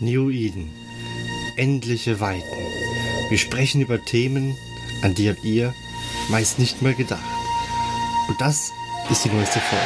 [0.00, 0.70] New Eden.
[1.56, 2.56] Endliche Weiten.
[3.30, 4.56] Wir sprechen über Themen,
[5.02, 5.74] an die habt ihr
[6.28, 7.24] meist nicht mal gedacht.
[8.28, 8.72] Und das
[9.10, 9.84] ist die neueste Folge.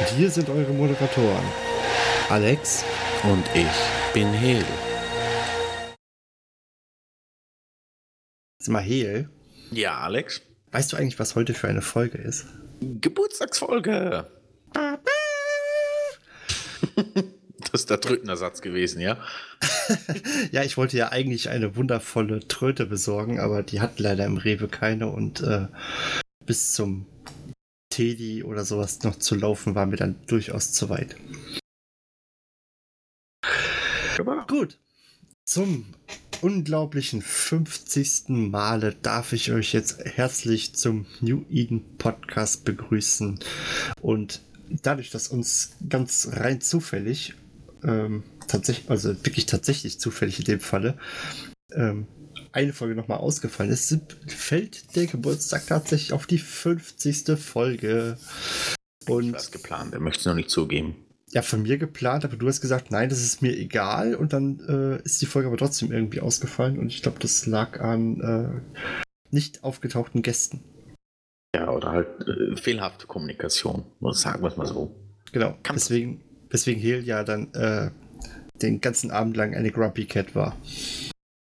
[0.00, 1.44] Und hier sind eure Moderatoren.
[2.28, 2.84] Alex
[3.24, 4.64] Und ich bin Hel.
[8.60, 9.28] Sag mal Hel.
[9.70, 10.42] Ja, Alex.
[10.70, 12.46] Weißt du eigentlich, was heute für eine Folge ist?
[12.80, 14.30] Geburtstagsfolge.
[17.60, 19.18] Das ist der Trötenersatz gewesen, ja?
[20.52, 24.68] Ja, ich wollte ja eigentlich eine wundervolle Tröte besorgen, aber die hat leider im Rewe
[24.68, 25.66] keine und äh,
[26.46, 27.06] bis zum
[27.90, 31.16] Teddy oder sowas noch zu laufen war mir dann durchaus zu weit.
[34.46, 34.78] Gut.
[35.44, 35.86] Zum
[36.40, 38.28] unglaublichen 50.
[38.28, 43.38] Male darf ich euch jetzt herzlich zum New Eden Podcast begrüßen.
[44.00, 44.42] Und
[44.82, 47.34] dadurch, dass uns ganz rein zufällig,
[47.82, 50.98] ähm, tatsächlich, also wirklich tatsächlich zufällig in dem Falle,
[51.72, 52.06] ähm,
[52.52, 53.96] eine Folge nochmal ausgefallen ist,
[54.26, 57.36] fällt der Geburtstag tatsächlich auf die 50.
[57.36, 58.16] Folge.
[59.06, 60.96] Und Das geplant, er möchte es noch nicht zugeben.
[61.30, 64.14] ja, von mir geplant, aber du hast gesagt, nein, das ist mir egal.
[64.14, 66.78] Und dann äh, ist die Folge aber trotzdem irgendwie ausgefallen.
[66.78, 68.94] Und ich glaube, das lag an äh,
[69.30, 70.60] nicht aufgetauchten Gästen.
[71.54, 74.94] Ja, oder halt äh, fehlhafte Kommunikation, sagen wir es mal so.
[75.32, 75.56] Genau.
[75.62, 77.90] Kann- Deswegen, weswegen Hel ja dann äh,
[78.60, 80.56] den ganzen Abend lang eine Grumpy Cat war.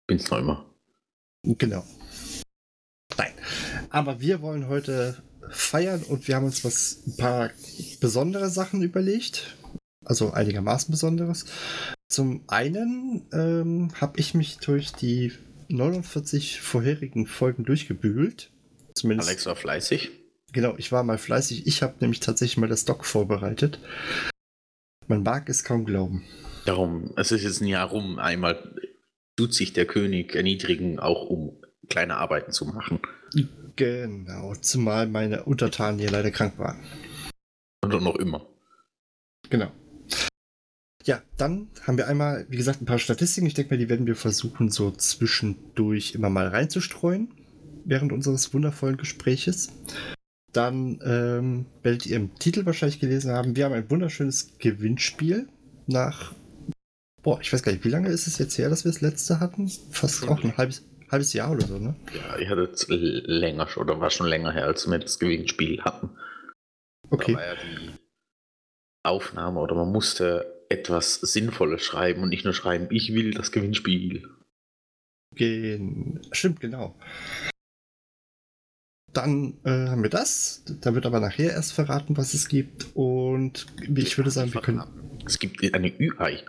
[0.07, 0.65] Bin's noch immer.
[1.43, 1.83] Genau.
[3.17, 3.31] Nein.
[3.89, 7.49] Aber wir wollen heute feiern und wir haben uns was ein paar
[7.99, 9.55] besondere Sachen überlegt.
[10.05, 11.45] Also einigermaßen besonderes.
[12.09, 15.31] Zum einen ähm, habe ich mich durch die
[15.69, 18.50] 49 vorherigen Folgen durchgebügelt.
[19.01, 19.29] Zumindest.
[19.29, 20.11] Alex war fleißig.
[20.53, 21.65] Genau, ich war mal fleißig.
[21.65, 23.79] Ich habe nämlich tatsächlich mal das Doc vorbereitet.
[25.07, 26.23] Man mag es kaum glauben.
[26.65, 28.19] Darum, es ist jetzt ein Jahr rum.
[28.19, 28.75] Einmal
[29.35, 31.57] tut sich der König erniedrigen, auch um
[31.89, 32.99] kleine Arbeiten zu machen.
[33.75, 36.79] Genau, zumal meine Untertanen hier leider krank waren.
[37.83, 38.45] Und auch noch immer.
[39.49, 39.71] Genau.
[41.05, 43.47] Ja, dann haben wir einmal, wie gesagt, ein paar Statistiken.
[43.47, 47.33] Ich denke mal, die werden wir versuchen, so zwischendurch immer mal reinzustreuen,
[47.85, 49.71] während unseres wundervollen Gespräches.
[50.53, 55.47] Dann ähm, werdet ihr im Titel wahrscheinlich gelesen haben, wir haben ein wunderschönes Gewinnspiel
[55.87, 56.33] nach,
[57.21, 59.39] boah, ich weiß gar nicht, wie lange ist es jetzt her, dass wir das letzte
[59.39, 59.69] hatten?
[59.69, 61.95] Fast auch ein halbes, halbes Jahr oder so, ne?
[62.13, 65.81] Ja, ihr hattet l- länger schon, oder war schon länger her, als wir das Gewinnspiel
[65.83, 66.09] hatten.
[67.09, 67.31] Okay.
[67.33, 67.91] Da war ja die
[69.03, 74.29] Aufnahme oder man musste etwas Sinnvolles schreiben und nicht nur schreiben, ich will das Gewinnspiel.
[75.35, 76.99] Gen Stimmt, genau.
[79.13, 80.63] Dann äh, haben wir das.
[80.81, 82.87] Da wird aber nachher erst verraten, was es gibt.
[82.95, 84.83] Und ich würde sagen, wir können.
[85.25, 86.43] Es gibt eine Ü-Ei.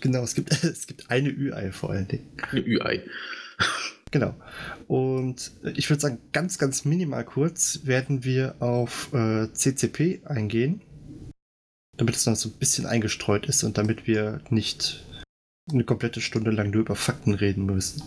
[0.00, 2.30] Genau, es gibt, es gibt eine Ü-Ei vor allen Dingen.
[2.50, 3.04] Eine Ü-Ei.
[4.10, 4.34] Genau.
[4.86, 10.82] Und ich würde sagen, ganz, ganz minimal kurz werden wir auf äh, CCP eingehen.
[11.96, 15.04] Damit es noch so ein bisschen eingestreut ist und damit wir nicht
[15.68, 18.02] eine komplette Stunde lang nur über Fakten reden müssen.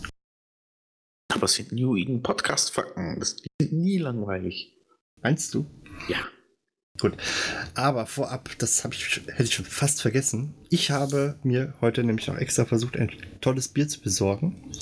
[1.32, 3.18] Aber es sind New Eden Podcast-Fakten.
[3.20, 4.74] Das- Die sind nie langweilig.
[5.22, 5.66] Meinst du?
[6.08, 6.18] Ja.
[7.00, 7.16] Gut.
[7.74, 10.54] Aber vorab, das ich, hätte ich schon fast vergessen.
[10.70, 14.72] Ich habe mir heute nämlich noch extra versucht, ein tolles Bier zu besorgen.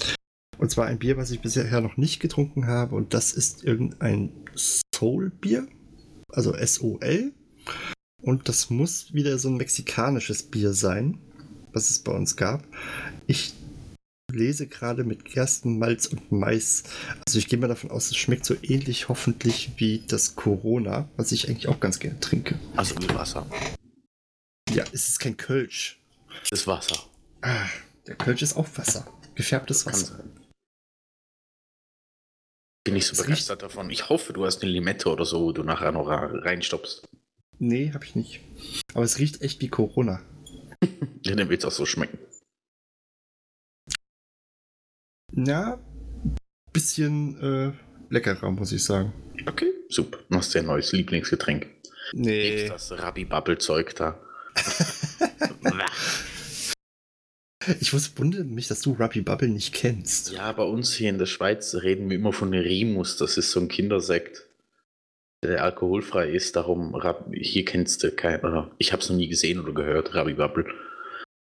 [0.58, 2.94] Und zwar ein Bier, was ich bisher noch nicht getrunken habe.
[2.94, 5.68] Und das ist irgendein Soul-Bier.
[6.32, 7.32] Also S-O-L.
[8.22, 11.18] Und das muss wieder so ein mexikanisches Bier sein,
[11.72, 12.66] was es bei uns gab.
[13.26, 13.52] Ich
[14.32, 16.84] lese gerade mit Gerstenmalz und Mais.
[17.26, 21.32] Also ich gehe mal davon aus, es schmeckt so ähnlich hoffentlich wie das Corona, was
[21.32, 22.58] ich eigentlich auch ganz gerne trinke.
[22.76, 23.46] Also wie Wasser.
[24.70, 26.00] Ja, es ist kein Kölsch.
[26.50, 26.98] Das ist Wasser.
[27.42, 27.66] Ah,
[28.06, 29.06] der Kölsch ist auch Wasser.
[29.34, 30.16] Gefärbtes Kann Wasser.
[30.18, 30.30] sein.
[32.84, 33.90] Bin nicht so Es riecht- begeistert davon.
[33.90, 37.02] Ich hoffe, du hast eine Limette oder so, wo du nachher noch reinstopfst.
[37.58, 38.40] Nee, habe ich nicht.
[38.94, 40.20] Aber es riecht echt wie Corona.
[41.24, 42.18] Ja, dann wird es auch so schmecken.
[45.36, 45.78] Ja,
[46.72, 47.72] bisschen äh,
[48.12, 49.12] leckerer, muss ich sagen.
[49.46, 50.18] Okay, super.
[50.30, 51.66] Hast dein neues Lieblingsgetränk.
[52.12, 52.50] Nee.
[52.50, 54.18] Nebst das Rabbi-Bubble-Zeug da.
[57.80, 60.30] Ich wundere mich, dass du Ruby Bubble nicht kennst.
[60.30, 63.16] ja, bei uns hier in der Schweiz reden wir immer von Rimus.
[63.16, 64.46] Das ist so ein Kindersekt,
[65.42, 66.54] der alkoholfrei ist.
[66.54, 66.96] Darum,
[67.32, 70.66] hier kennst du keinen, ich habe es noch nie gesehen oder gehört, Rabbi Bubble.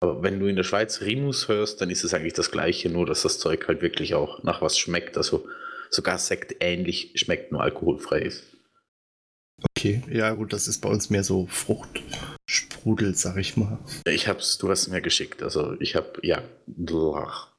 [0.03, 3.05] Aber wenn du in der Schweiz Rimus hörst, dann ist es eigentlich das Gleiche, nur
[3.05, 5.15] dass das Zeug halt wirklich auch nach was schmeckt.
[5.15, 5.47] Also
[5.89, 8.44] sogar Sekt ähnlich schmeckt, nur alkoholfrei ist.
[9.69, 13.79] Okay, ja gut, das ist bei uns mehr so Fruchtsprudel, sag ich mal.
[14.05, 15.41] Ich hab's, du hast es mir geschickt.
[15.41, 16.44] Also ich hab, ja.
[16.67, 17.53] Blach.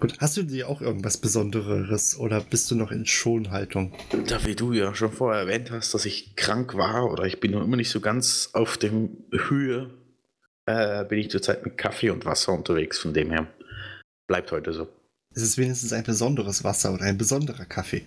[0.00, 3.94] Gut, hast du dir auch irgendwas Besonderes oder bist du noch in Schonhaltung?
[4.26, 7.52] Da wie du ja schon vorher erwähnt hast, dass ich krank war oder ich bin
[7.52, 9.99] noch immer nicht so ganz auf dem Höhe,
[10.66, 12.98] äh, bin ich zurzeit mit Kaffee und Wasser unterwegs.
[12.98, 13.46] Von dem her
[14.28, 14.88] bleibt heute so.
[15.34, 18.04] Es ist wenigstens ein besonderes Wasser oder ein besonderer Kaffee.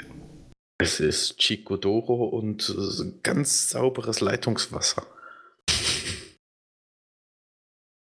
[0.78, 2.76] Es ist Chicodoro und
[3.24, 5.06] ganz sauberes Leitungswasser.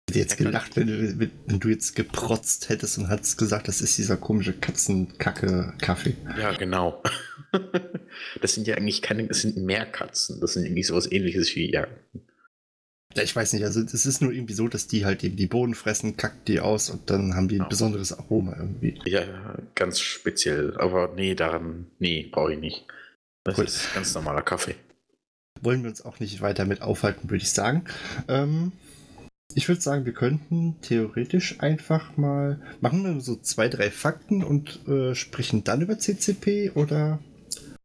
[0.09, 3.81] Ich hätte jetzt gelacht, wenn du, wenn du jetzt geprotzt hättest und hättest gesagt, das
[3.81, 6.15] ist dieser komische Katzenkacke-Kaffee.
[6.37, 7.01] Ja, genau.
[8.41, 10.41] Das sind ja eigentlich keine, das sind mehr Katzen.
[10.41, 11.87] Das sind irgendwie sowas ähnliches wie, ja.
[13.15, 15.45] Ja, ich weiß nicht, also es ist nur irgendwie so, dass die halt eben die
[15.47, 17.67] Bohnen fressen, kackt die aus und dann haben die ein Ja.
[17.67, 18.99] besonderes Aroma irgendwie.
[19.05, 20.75] Ja, ganz speziell.
[20.77, 22.85] Aber nee, daran, nee, brauche ich nicht.
[23.43, 23.65] Das Gut.
[23.65, 24.75] ist ganz normaler Kaffee.
[25.61, 27.83] Wollen wir uns auch nicht weiter mit aufhalten, würde ich sagen.
[28.27, 28.71] Ähm,
[29.53, 34.79] ich würde sagen, wir könnten theoretisch einfach mal machen wir so zwei, drei Fakten und
[34.87, 37.19] äh, sprechen dann über CCP oder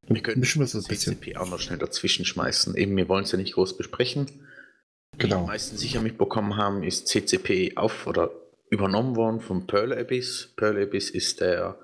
[0.09, 1.15] Wir können mischen wir es so ein bisschen.
[1.15, 2.75] CCP auch noch schnell dazwischen schmeißen.
[2.77, 4.27] Eben, wir wollen es ja nicht groß besprechen.
[5.19, 5.41] Genau.
[5.43, 8.31] die meisten sicher mitbekommen haben, ist CCP auf oder
[8.71, 10.53] übernommen worden von Pearl Abyss.
[10.57, 11.79] Pearl Abyss ist der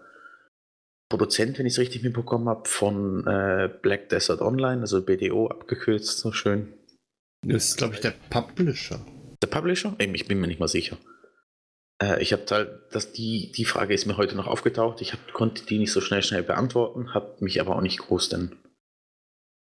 [1.08, 6.18] Produzent, wenn ich es richtig mitbekommen habe, von äh, Black Desert Online, also BDO abgekürzt,
[6.18, 6.72] so schön.
[7.42, 9.04] Das ist, glaube ich, der Publisher.
[9.42, 9.94] Der Publisher?
[9.98, 10.96] Eben, ich bin mir nicht mal sicher.
[12.02, 15.00] Äh, ich habe halt, dass die, die Frage ist mir heute noch aufgetaucht.
[15.00, 18.30] Ich hab, konnte die nicht so schnell schnell beantworten, habe mich aber auch nicht groß
[18.30, 18.56] denn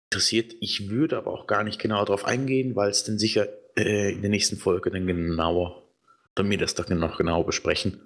[0.09, 0.55] interessiert.
[0.59, 4.21] Ich würde aber auch gar nicht genauer darauf eingehen, weil es dann sicher äh, in
[4.21, 5.83] der nächsten Folge dann genauer,
[6.35, 7.99] dann mir das dann noch genau besprechen.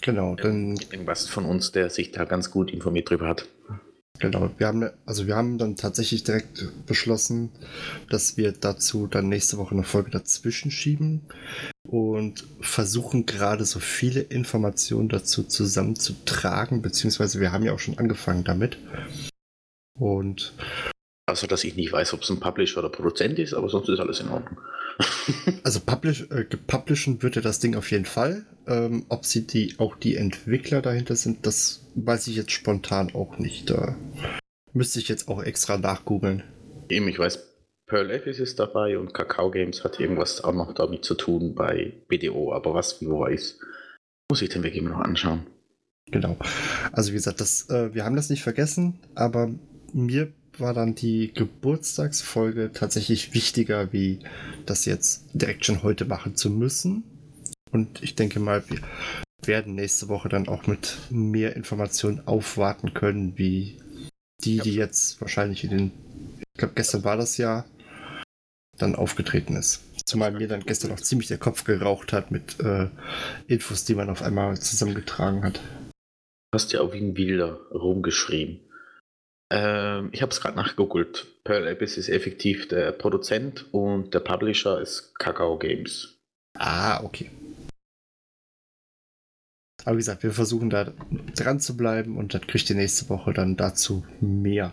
[0.00, 3.46] Genau, dann Irgendwas von uns, der sich da ganz gut informiert drüber hat.
[4.18, 7.50] Genau, wir haben, also wir haben dann tatsächlich direkt beschlossen,
[8.08, 11.22] dass wir dazu dann nächste Woche eine Folge dazwischen schieben
[11.88, 18.44] und versuchen gerade so viele Informationen dazu zusammenzutragen, beziehungsweise wir haben ja auch schon angefangen
[18.44, 18.78] damit.
[19.98, 20.54] Und
[21.32, 24.00] Also, dass ich nicht weiß, ob es ein Publisher oder Produzent ist, aber sonst ist
[24.00, 24.60] alles in Ordnung.
[25.64, 28.44] also publish, äh, gepublishen wird ja das Ding auf jeden Fall.
[28.66, 33.38] Ähm, ob sie die auch die Entwickler dahinter sind, das weiß ich jetzt spontan auch
[33.38, 33.70] nicht.
[33.70, 33.96] Da
[34.74, 36.42] müsste ich jetzt auch extra nachgoogeln.
[36.90, 37.38] Eben, ich weiß,
[37.86, 41.94] Pearl Abyss ist dabei und Kakao Games hat irgendwas auch noch damit zu tun bei
[42.08, 43.58] BDO, aber was wie wo ist,
[44.30, 45.46] muss ich den wirklich noch anschauen.
[46.08, 46.36] Genau.
[46.92, 49.50] Also wie gesagt, das, äh, wir haben das nicht vergessen, aber
[49.94, 54.20] mir war dann die Geburtstagsfolge tatsächlich wichtiger, wie
[54.66, 57.04] das jetzt direkt schon heute machen zu müssen.
[57.70, 58.80] Und ich denke mal, wir
[59.44, 63.80] werden nächste Woche dann auch mit mehr Informationen aufwarten können, wie
[64.44, 65.92] die, die jetzt wahrscheinlich in den,
[66.38, 67.64] ich glaube gestern war das ja,
[68.78, 69.82] dann aufgetreten ist.
[70.04, 72.88] Zumal mir dann gestern auch ziemlich der Kopf geraucht hat mit äh,
[73.46, 75.56] Infos, die man auf einmal zusammengetragen hat.
[75.56, 78.60] Du hast ja auch wie ein Wilder rumgeschrieben.
[79.52, 81.26] Ähm, ich habe es gerade nachgegoogelt.
[81.44, 86.16] Pearl Abyss ist effektiv der Produzent und der Publisher ist Kakao Games.
[86.58, 87.30] Ah, okay.
[89.84, 90.92] Aber wie gesagt, wir versuchen da
[91.36, 94.72] dran zu bleiben und dann kriegt ihr nächste Woche dann dazu mehr.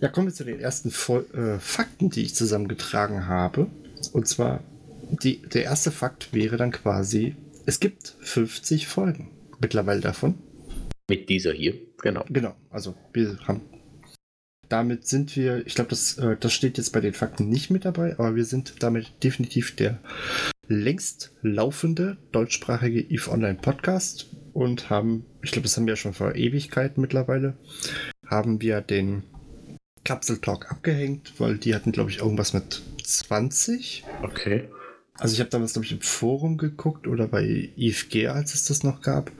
[0.00, 3.68] Ja, kommen wir zu den ersten Fol äh, Fakten, die ich zusammengetragen habe.
[4.12, 4.60] Und zwar,
[5.22, 10.34] die, der erste Fakt wäre dann quasi, es gibt 50 Folgen mittlerweile davon.
[11.12, 12.24] Mit dieser hier, genau.
[12.30, 13.60] Genau, also wir haben.
[14.70, 17.84] Damit sind wir, ich glaube, das, äh, das steht jetzt bei den Fakten nicht mit
[17.84, 19.98] dabei, aber wir sind damit definitiv der
[20.68, 26.34] längst laufende deutschsprachige EVE Online Podcast und haben, ich glaube, das haben wir schon vor
[26.34, 27.58] Ewigkeiten mittlerweile,
[28.26, 29.22] haben wir den
[30.06, 34.04] Kapsel Talk abgehängt, weil die hatten, glaube ich, irgendwas mit 20.
[34.22, 34.66] Okay.
[35.18, 38.82] Also ich habe damals, glaube ich, im Forum geguckt oder bei IFG, als es das
[38.82, 39.30] noch gab.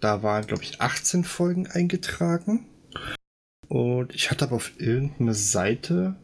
[0.00, 2.66] Da waren, glaube ich, 18 Folgen eingetragen.
[3.68, 6.16] Und ich hatte aber auf irgendeiner Seite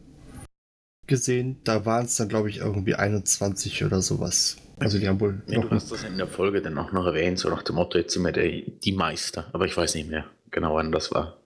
[1.07, 4.57] gesehen, da waren es dann, glaube ich, irgendwie 21 oder sowas.
[4.79, 7.07] Also die haben wohl Ja, noch du hast das in der Folge dann auch noch
[7.07, 9.49] erwähnt, so nach dem Motto, jetzt sind wir der, die Meister.
[9.53, 11.41] Aber ich weiß nicht mehr genau, wann das war.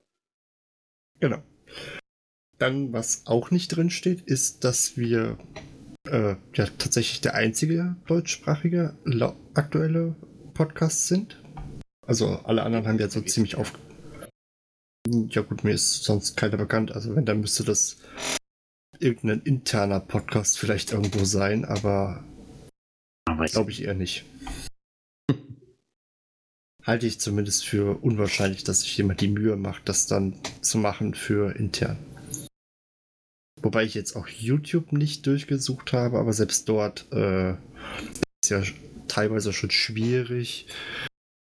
[1.21, 1.43] Genau.
[2.59, 5.39] Dann, was auch nicht drin steht, ist, dass wir
[6.09, 8.97] äh, ja tatsächlich der einzige deutschsprachige
[9.55, 10.17] aktuelle
[10.55, 11.43] Podcast sind.
[12.09, 13.71] Also alle anderen haben ja so ziemlich auf.
[15.07, 16.91] Ja gut, mir ist sonst keiner bekannt.
[16.93, 17.99] Also wenn, dann müsste das
[18.99, 22.25] irgendein interner Podcast vielleicht irgendwo sein, aber
[23.27, 24.25] Aber glaube ich eher nicht.
[26.83, 31.13] Halte ich zumindest für unwahrscheinlich, dass sich jemand die Mühe macht, das dann zu machen
[31.13, 31.99] für intern.
[33.61, 37.53] Wobei ich jetzt auch YouTube nicht durchgesucht habe, aber selbst dort äh,
[38.43, 38.63] ist ja
[39.09, 40.69] teilweise schon schwierig,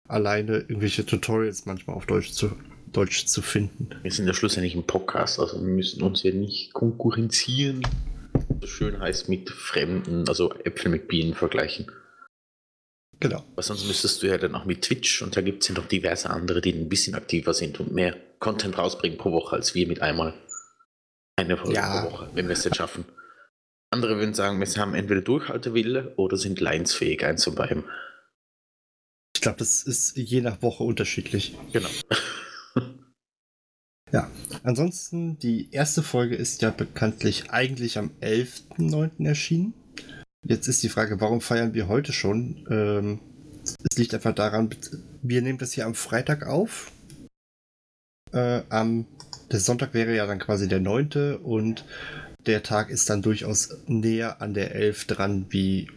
[0.09, 2.53] alleine irgendwelche Tutorials manchmal auf Deutsch zu,
[2.93, 3.91] Deutsch zu finden.
[4.03, 7.83] Wir sind ja schlussendlich ein Podcast, also wir müssen uns ja nicht konkurrenzieren.
[8.61, 11.91] So schön heißt mit Fremden, also Äpfel mit Bienen vergleichen.
[13.21, 13.45] Genau.
[13.53, 15.87] Aber sonst müsstest du ja dann auch mit Twitch und da gibt es ja noch
[15.87, 19.87] diverse andere, die ein bisschen aktiver sind und mehr Content rausbringen pro Woche als wir
[19.87, 20.35] mit einmal.
[21.37, 22.03] Eine Folge Ja.
[22.03, 23.05] pro Woche, wenn wir es jetzt schaffen.
[23.91, 27.85] Andere würden sagen, wir haben entweder Durchhaltewille oder sind leinsfähig, eins von beidem.
[29.45, 31.55] Ich glaube, das ist je nach Woche unterschiedlich.
[31.71, 31.91] Genau.
[34.13, 34.31] Ja,
[34.63, 39.27] ansonsten, die erste Folge ist ja bekanntlich eigentlich am 11.09.
[39.27, 39.75] erschienen.
[40.47, 42.65] Jetzt ist die Frage, warum feiern wir heute schon?
[42.71, 43.19] Ähm,
[43.65, 44.71] es liegt einfach daran,
[45.23, 46.93] wir nehmen das hier am Freitag auf.
[48.33, 49.07] Äh, am,
[49.51, 51.39] der Sonntag wäre ja dann quasi der 9.
[51.43, 51.85] und
[52.47, 55.89] der Tag ist dann durchaus näher an der 11 dran wie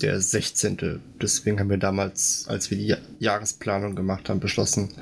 [0.00, 1.00] der 16.
[1.20, 4.92] Deswegen haben wir damals, als wir die Ja- Jahresplanung gemacht haben, beschlossen,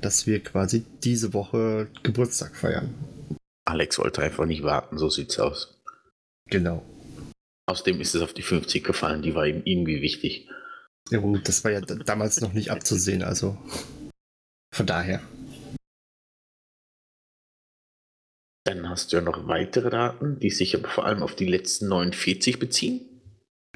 [0.00, 2.94] dass wir quasi diese Woche Geburtstag feiern.
[3.64, 5.80] Alex wollte einfach nicht warten, so sieht's aus.
[6.50, 6.84] Genau.
[7.68, 10.48] Außerdem ist es auf die 50 gefallen, die war ihm irgendwie wichtig.
[11.10, 13.56] Ja gut, das war ja damals noch nicht abzusehen, also
[14.74, 15.22] von daher.
[18.64, 21.88] Dann hast du ja noch weitere Daten, die sich aber vor allem auf die letzten
[21.88, 23.11] 49 beziehen.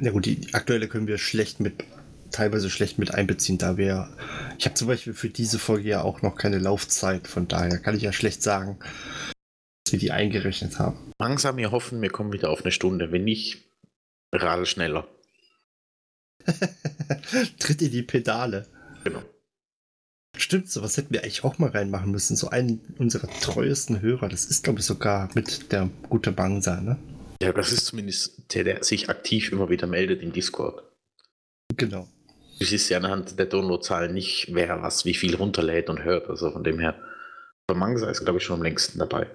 [0.00, 1.85] Ja gut, die aktuelle können wir schlecht mit,
[2.31, 4.11] teilweise schlecht mit einbeziehen, da wir,
[4.59, 7.97] ich habe zum Beispiel für diese Folge ja auch noch keine Laufzeit, von daher kann
[7.97, 8.79] ich ja schlecht sagen,
[9.85, 11.12] dass wir die eingerechnet haben.
[11.19, 13.11] Langsam wir hoffen, wir kommen wieder auf eine Stunde.
[13.11, 13.65] Wenn nicht,
[14.33, 15.09] radel schneller.
[17.59, 18.67] Tritt in die Pedale.
[19.03, 19.23] Genau.
[20.37, 22.37] Stimmt, sowas hätten wir eigentlich auch mal reinmachen müssen.
[22.37, 26.99] So einen unserer treuesten Hörer, das ist glaube ich sogar mit der gute Bangsa, ne?
[27.43, 30.83] Ja, das ist zumindest der, der sich aktiv immer wieder meldet im Discord.
[31.76, 32.09] Genau.
[32.59, 36.28] Du siehst ja anhand der Downloadzahlen nicht, wer was, wie viel runterlädt und hört.
[36.31, 36.99] Also von dem her.
[37.69, 39.28] Aber Mangsa ist, glaube ich, schon am längsten dabei.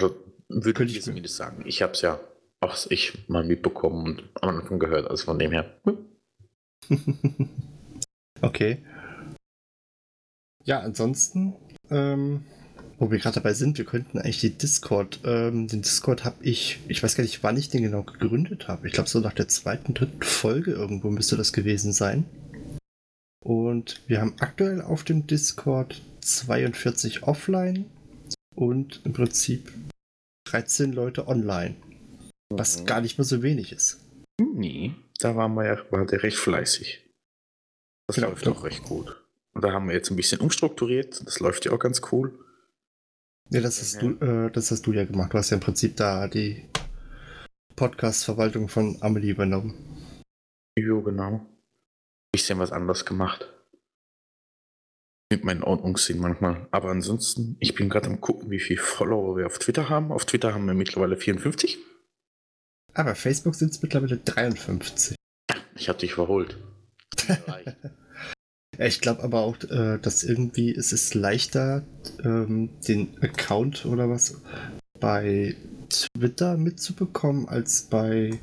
[0.00, 0.16] Also,
[0.48, 1.64] würde Könnte ich ich- zumindest sagen.
[1.66, 2.18] Ich habe es ja
[2.60, 5.10] auch ich mal mitbekommen und am Anfang gehört.
[5.10, 5.78] Also von dem her.
[5.84, 6.06] hm.
[8.42, 8.82] okay.
[10.64, 11.54] Ja, ansonsten,
[11.90, 12.44] ähm,
[13.00, 16.78] wo wir gerade dabei sind, wir könnten eigentlich die Discord, ähm, den Discord habe ich,
[16.86, 18.86] ich weiß gar nicht, wann ich den genau gegründet habe.
[18.86, 22.26] Ich glaube, so nach der zweiten, dritten Folge irgendwo müsste das gewesen sein.
[23.42, 27.86] Und wir haben aktuell auf dem Discord 42 offline
[28.54, 29.72] und im Prinzip
[30.48, 31.76] 13 Leute online,
[32.50, 32.86] was Mhm.
[32.86, 34.00] gar nicht mehr so wenig ist.
[34.38, 37.02] Nee, da waren wir ja, war der recht fleißig.
[38.08, 38.28] Das Genau.
[38.28, 39.16] läuft auch recht gut.
[39.54, 41.26] Und da haben wir jetzt ein bisschen umstrukturiert.
[41.26, 42.38] Das läuft ja auch ganz cool.
[43.52, 45.32] Ja, das hast, du, äh, das hast du ja gemacht.
[45.32, 46.68] Du hast ja im Prinzip da die
[47.74, 49.74] Podcast-Verwaltung von Amelie übernommen.
[50.78, 51.44] Jo, genau.
[52.32, 53.52] Bisschen was anders gemacht.
[55.32, 56.68] Mit meinen Ordnungssinn manchmal.
[56.70, 60.12] Aber ansonsten, ich bin gerade am gucken, wie viele Follower wir auf Twitter haben.
[60.12, 61.78] Auf Twitter haben wir mittlerweile 54.
[62.94, 65.16] Aber Facebook sind es mittlerweile 53.
[65.74, 66.56] Ich habe dich verholt.
[68.86, 71.84] Ich glaube aber auch, äh, dass irgendwie es ist leichter,
[72.24, 74.40] ähm, den Account oder was
[74.98, 75.54] bei
[75.90, 78.38] Twitter mitzubekommen, als bei.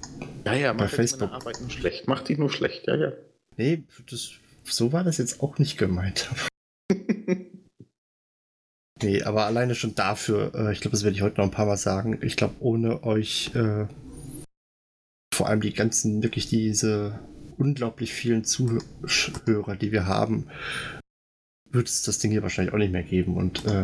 [0.45, 1.31] ja, ja, Bei Facebook.
[1.31, 2.07] Arbeit nur schlecht.
[2.07, 3.13] Mach die nur schlecht, ja, ja.
[3.55, 6.29] Nee, das, so war das jetzt auch nicht gemeint.
[9.03, 11.67] Nee, aber alleine schon dafür, äh, ich glaube, das werde ich heute noch ein paar
[11.67, 12.17] Mal sagen.
[12.23, 13.85] Ich glaube, ohne euch, äh,
[15.31, 17.19] vor allem die ganzen, wirklich diese
[17.57, 20.49] unglaublich vielen Zuhörer, die wir haben,
[21.69, 23.35] wird es das Ding hier wahrscheinlich auch nicht mehr geben.
[23.35, 23.83] Und äh,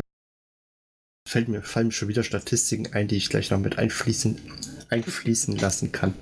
[1.27, 4.39] fällt mir, fallen mir schon wieder Statistiken ein, die ich gleich noch mit einfließen,
[4.89, 6.13] einfließen lassen kann.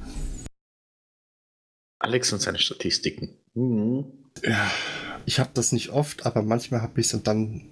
[1.99, 3.37] Alex und seine Statistiken.
[3.53, 4.05] Mhm.
[4.43, 4.71] Ja,
[5.25, 7.67] ich habe das nicht oft, aber manchmal habe ich es und dann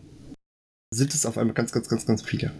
[0.93, 2.51] sind es auf einmal ganz, ganz, ganz, ganz viele.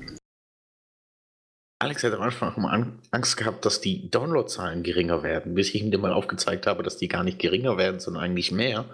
[1.82, 5.82] Alex hat am Anfang auch An- Angst gehabt, dass die Downloadzahlen geringer werden, bis ich
[5.82, 8.86] ihm dann mal aufgezeigt habe, dass die gar nicht geringer werden, sondern eigentlich mehr.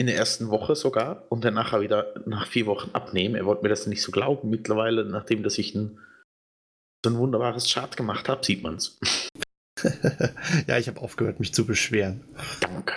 [0.00, 3.34] In der ersten Woche sogar und dann nachher wieder nach vier Wochen abnehmen.
[3.34, 4.48] Er wollte mir das nicht so glauben.
[4.48, 5.98] Mittlerweile, nachdem dass ich ein,
[7.04, 8.96] so ein wunderbares Chart gemacht habe, sieht man es.
[10.68, 12.22] ja, ich habe aufgehört, mich zu beschweren.
[12.60, 12.94] Danke.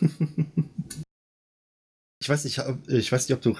[2.20, 3.50] Ich weiß nicht, ob- ich weiß nicht, ob du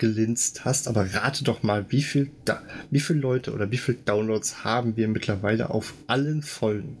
[0.00, 3.98] reingelinst hast, aber rate doch mal, wie viel, da, wie viele Leute oder wie viele
[3.98, 6.98] Downloads haben wir mittlerweile auf allen Folgen?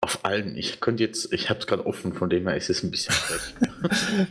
[0.00, 0.56] Auf allen.
[0.56, 3.14] Ich könnte jetzt, ich habe es gerade offen, von dem her ist es ein bisschen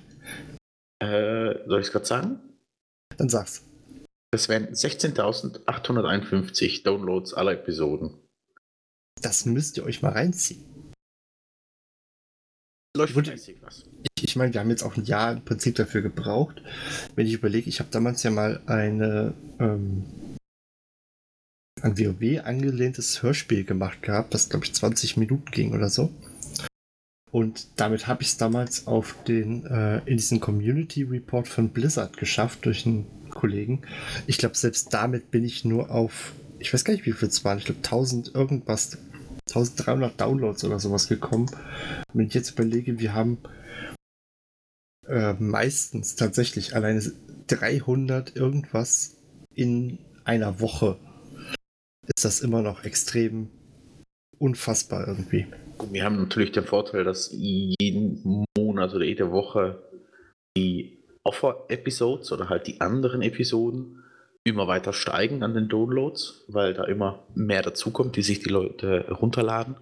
[1.00, 2.40] äh, soll ich es gerade sagen?
[3.18, 3.64] Dann sag's.
[4.32, 8.14] Das wären 16.851 Downloads aller Episoden.
[9.22, 10.66] Das müsst ihr euch mal reinziehen.
[12.98, 13.32] Läuft Gut.
[13.62, 13.84] was.
[14.18, 16.64] Ich, ich meine, wir haben jetzt auch ein Jahr im Prinzip dafür gebraucht.
[17.16, 20.04] Wenn ich überlege, ich habe damals ja mal eine ähm,
[21.82, 26.12] an WoW angelehntes Hörspiel gemacht gehabt, das glaube ich 20 Minuten ging oder so.
[27.30, 32.18] Und damit habe ich es damals auf den äh, in diesen Community Report von Blizzard
[32.18, 33.84] geschafft durch einen Kollegen.
[34.26, 37.46] Ich glaube, selbst damit bin ich nur auf, ich weiß gar nicht, wie viel es
[37.46, 37.60] waren.
[37.60, 38.98] Ich glaube 1000 irgendwas,
[39.48, 41.50] 1300 Downloads oder sowas gekommen.
[42.14, 43.40] Wenn ich jetzt überlege, wir haben
[45.08, 47.02] äh, meistens tatsächlich alleine
[47.48, 49.18] 300 irgendwas
[49.54, 50.98] in einer Woche,
[52.16, 53.50] ist das immer noch extrem
[54.38, 55.48] unfassbar irgendwie.
[55.92, 59.82] Wir haben natürlich den Vorteil, dass jeden Monat oder jede Woche
[60.58, 64.04] die Offer-Episodes oder halt die anderen Episoden
[64.48, 69.10] immer weiter steigen an den Downloads, weil da immer mehr dazukommt, die sich die Leute
[69.10, 69.76] runterladen.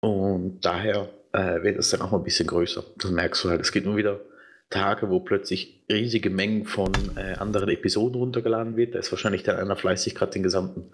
[0.00, 2.84] Und daher äh, wird es dann auch mal ein bisschen größer.
[2.98, 3.60] Das merkst du halt.
[3.60, 4.20] Es gibt nur wieder
[4.70, 8.94] Tage, wo plötzlich riesige Mengen von äh, anderen Episoden runtergeladen wird.
[8.94, 10.90] Da ist wahrscheinlich dann einer fleißig gerade den gesamten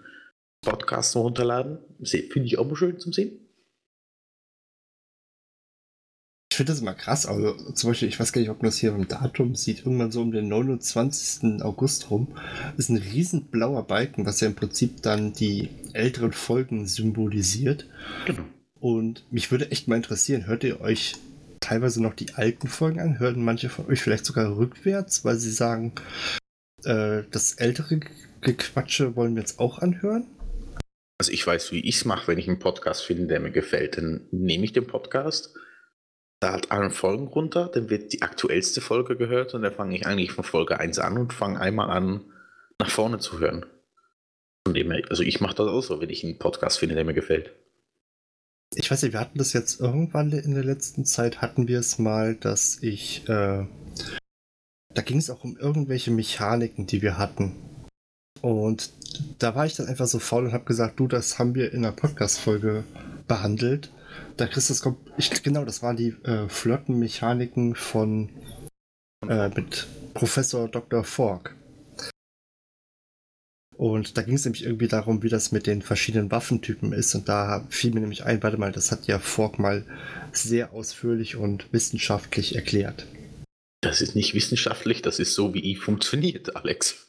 [0.63, 1.79] Podcast runterladen.
[2.03, 3.48] Finde ich auch mal schön zum Sehen.
[6.59, 7.25] Finde das immer krass.
[7.25, 10.11] Also zum Beispiel, ich weiß gar nicht, ob man das hier im Datum sieht, irgendwann
[10.11, 11.61] so um den 29.
[11.61, 12.27] August rum,
[12.75, 17.85] ist ein riesen blauer Balken, was ja im Prinzip dann die älteren Folgen symbolisiert.
[18.25, 18.43] Genau.
[18.81, 21.15] Und mich würde echt mal interessieren, hört ihr euch
[21.61, 23.19] teilweise noch die alten Folgen an?
[23.19, 25.93] Hören manche von euch vielleicht sogar rückwärts, weil sie sagen,
[26.83, 28.01] äh, das ältere
[28.41, 30.25] Gequatsche wollen wir jetzt auch anhören?
[31.19, 33.95] Also ich weiß, wie ich es mache, wenn ich einen Podcast finde, der mir gefällt.
[33.95, 35.53] Dann nehme ich den Podcast,
[36.39, 40.05] da hat alle Folgen runter, dann wird die aktuellste Folge gehört und dann fange ich
[40.05, 42.21] eigentlich von Folge 1 an und fange einmal an,
[42.79, 43.65] nach vorne zu hören.
[44.67, 47.51] Dem also ich mache das auch so, wenn ich einen Podcast finde, der mir gefällt.
[48.75, 51.97] Ich weiß nicht, wir hatten das jetzt irgendwann in der letzten Zeit, hatten wir es
[51.97, 53.65] mal, dass ich, äh,
[54.93, 57.55] da ging es auch um irgendwelche Mechaniken, die wir hatten.
[58.41, 58.91] Und
[59.39, 61.83] da war ich dann einfach so faul und habe gesagt, du, das haben wir in
[61.83, 62.83] einer Podcast-Folge
[63.27, 63.91] behandelt.
[64.39, 68.29] Da kriegst du das, kommt, ich, genau, das waren die äh, Flirten-Mechaniken von,
[69.27, 71.03] äh, mit Professor Dr.
[71.03, 71.57] Fork.
[73.75, 77.13] Und da ging es nämlich irgendwie darum, wie das mit den verschiedenen Waffentypen ist.
[77.15, 79.85] Und da fiel mir nämlich ein, warte mal, das hat ja Fork mal
[80.31, 83.07] sehr ausführlich und wissenschaftlich erklärt.
[83.81, 87.07] Das ist nicht wissenschaftlich, das ist so, wie I funktioniert, Alex.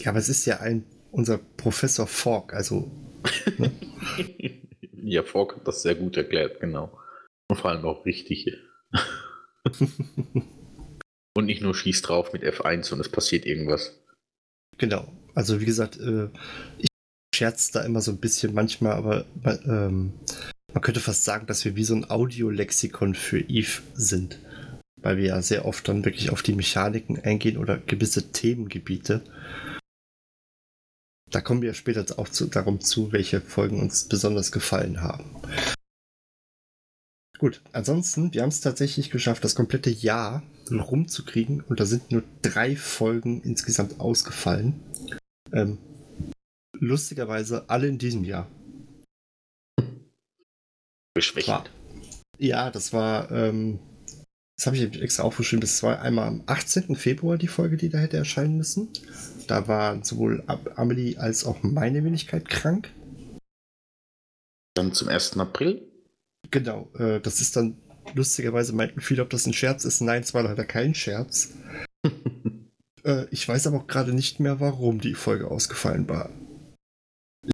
[0.00, 2.90] Ja, aber es ist ja ein, unser Professor Fork, also
[5.02, 6.98] ja, Fork hat das sehr gut erklärt, genau.
[7.50, 8.52] Und vor allem auch richtig.
[11.36, 13.98] und nicht nur schießt drauf mit F1 und es passiert irgendwas.
[14.76, 15.12] genau.
[15.34, 16.28] Also wie gesagt, äh,
[16.78, 16.88] ich
[17.34, 20.14] scherze da immer so ein bisschen manchmal, aber ähm,
[20.72, 24.40] man könnte fast sagen, dass wir wie so ein Audiolexikon für Eve sind.
[25.00, 29.22] Weil wir ja sehr oft dann wirklich auf die Mechaniken eingehen oder gewisse Themengebiete.
[31.30, 35.36] Da kommen wir später auch zu, darum zu, welche Folgen uns besonders gefallen haben.
[37.38, 42.24] Gut, ansonsten, wir haben es tatsächlich geschafft, das komplette Jahr rumzukriegen und da sind nur
[42.42, 44.80] drei Folgen insgesamt ausgefallen.
[45.52, 45.78] Ähm,
[46.72, 48.48] lustigerweise alle in diesem Jahr.
[51.14, 51.70] Beschwächend.
[52.38, 53.78] Ja, das war, ähm,
[54.56, 56.96] das habe ich extra aufgeschrieben, das war einmal am 18.
[56.96, 58.88] Februar die Folge, die da hätte erscheinen müssen.
[59.48, 62.90] Da waren sowohl Am- Amelie als auch meine Wenigkeit krank.
[64.74, 65.38] Dann zum 1.
[65.38, 65.82] April.
[66.50, 67.76] Genau, äh, das ist dann
[68.14, 70.00] lustigerweise meinten viele, ob das ein Scherz ist.
[70.00, 71.50] Nein, es war leider kein Scherz.
[73.04, 76.30] äh, ich weiß aber auch gerade nicht mehr, warum die Folge ausgefallen war.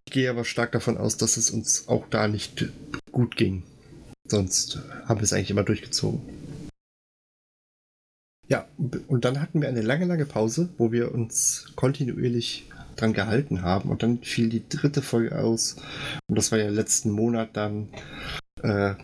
[0.06, 2.66] Ich gehe aber stark davon aus, dass es uns auch da nicht
[3.12, 3.62] gut ging.
[4.26, 6.20] Sonst haben wir es eigentlich immer durchgezogen.
[8.48, 8.68] Ja,
[9.08, 13.90] und dann hatten wir eine lange, lange Pause, wo wir uns kontinuierlich dran gehalten haben.
[13.90, 15.76] Und dann fiel die dritte Folge aus.
[16.28, 17.88] Und das war ja letzten Monat dann
[18.62, 18.94] äh,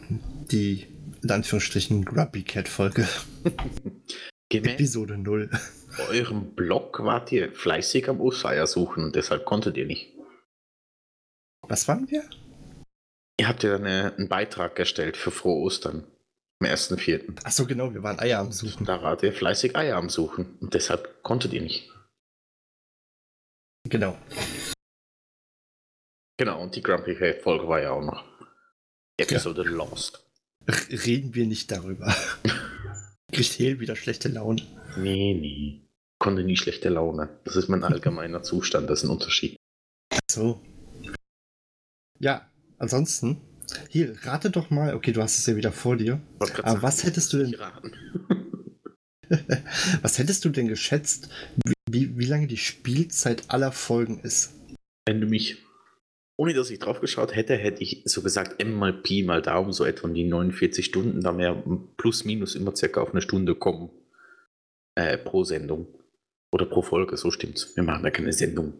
[0.50, 0.86] die,
[1.22, 3.08] in Anführungsstrichen, Grubby Cat Folge.
[4.52, 5.48] Gemäß Episode 0.
[6.10, 10.12] eurem Blog wart ihr fleißig am Oseier suchen und deshalb konntet ihr nicht.
[11.68, 12.24] Was waren wir?
[13.38, 16.04] Ihr habt ja eine, einen Beitrag erstellt für Frohe Ostern
[16.60, 17.44] am 1.4.
[17.44, 18.84] Achso, genau, wir waren Eier am Suchen.
[18.84, 21.90] Da wart ihr fleißig Eier am Suchen und deshalb konntet ihr nicht.
[23.88, 24.16] Genau.
[26.38, 28.24] Genau, und die Grumpy Folge war ja auch noch.
[29.18, 30.24] Episode Lost.
[30.66, 32.14] R reden wir nicht darüber.
[33.32, 34.62] Kriegt Hel wieder schlechte Laune.
[34.96, 35.82] Nee, nee.
[36.18, 37.28] konnte nie schlechte Laune.
[37.44, 39.56] Das ist mein allgemeiner Zustand, das ist ein Unterschied.
[40.30, 40.60] So.
[42.18, 43.40] Ja, ansonsten,
[43.88, 46.20] hier, rate doch mal, okay, du hast es ja wieder vor dir.
[46.38, 47.56] Aber sagen, was hättest du denn-.
[50.02, 51.28] Was hättest du denn geschätzt,
[51.88, 54.52] wie, wie, lange die Spielzeit aller Folgen ist?
[55.06, 55.58] Wenn du mich,
[56.36, 59.72] ohne dass ich drauf geschaut hätte, hätte ich so gesagt, M mal Pi mal Daumen,
[59.72, 61.62] so etwa die 49 Stunden, da mehr
[61.96, 63.90] plus minus immer circa auf eine Stunde kommen
[64.96, 65.86] äh, pro Sendung.
[66.52, 67.76] Oder pro Folge, so stimmt's.
[67.76, 68.74] Wir machen da keine Sendung.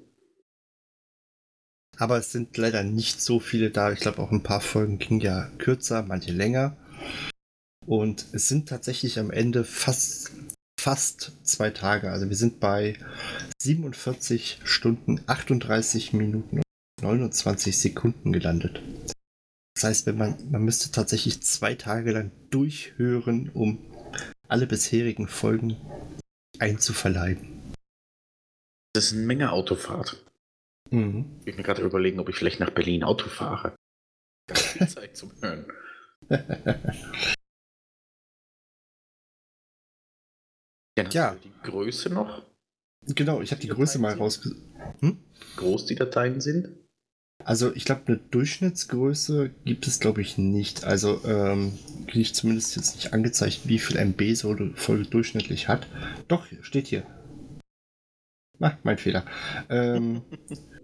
[2.01, 3.93] Aber es sind leider nicht so viele da.
[3.93, 6.79] Ich glaube, auch ein paar Folgen gingen ja kürzer, manche länger.
[7.85, 10.33] Und es sind tatsächlich am Ende fast,
[10.81, 12.11] fast zwei Tage.
[12.11, 12.97] Also wir sind bei
[13.61, 18.81] 47 Stunden, 38 Minuten und 29 Sekunden gelandet.
[19.75, 23.79] Das heißt, wenn man, man müsste tatsächlich zwei Tage lang durchhören, um
[24.49, 25.77] alle bisherigen Folgen
[26.59, 27.75] einzuverleiben.
[28.95, 30.25] Das ist eine Menge Autofahrt.
[30.91, 31.37] Mhm.
[31.41, 33.75] Ich bin mir gerade überlegen, ob ich vielleicht nach Berlin Auto fahre.
[34.49, 35.67] Ganz viel Zeit zum Hören.
[40.99, 41.37] Ja, hast Ja.
[41.43, 42.45] die Größe noch?
[43.07, 44.61] Genau, ich habe die Größe mal rausgesucht.
[45.01, 45.19] Hm?
[45.57, 46.77] Groß die Dateien sind?
[47.43, 50.85] Also ich glaube, eine Durchschnittsgröße gibt es, glaube ich, nicht.
[50.85, 55.67] Also ähm, kriege ich zumindest jetzt nicht angezeigt, wie viel MB so eine Folge durchschnittlich
[55.69, 55.87] hat.
[56.29, 57.07] Doch, steht hier.
[58.61, 59.25] Ah, mein Fehler.
[59.71, 60.21] Ähm,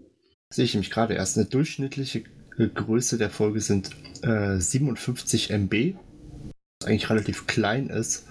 [0.53, 1.37] sehe ich nämlich gerade erst.
[1.37, 2.23] Eine durchschnittliche
[2.57, 3.91] äh, Größe der Folge sind
[4.23, 5.95] äh, 57 MB,
[6.79, 8.25] was eigentlich relativ klein ist.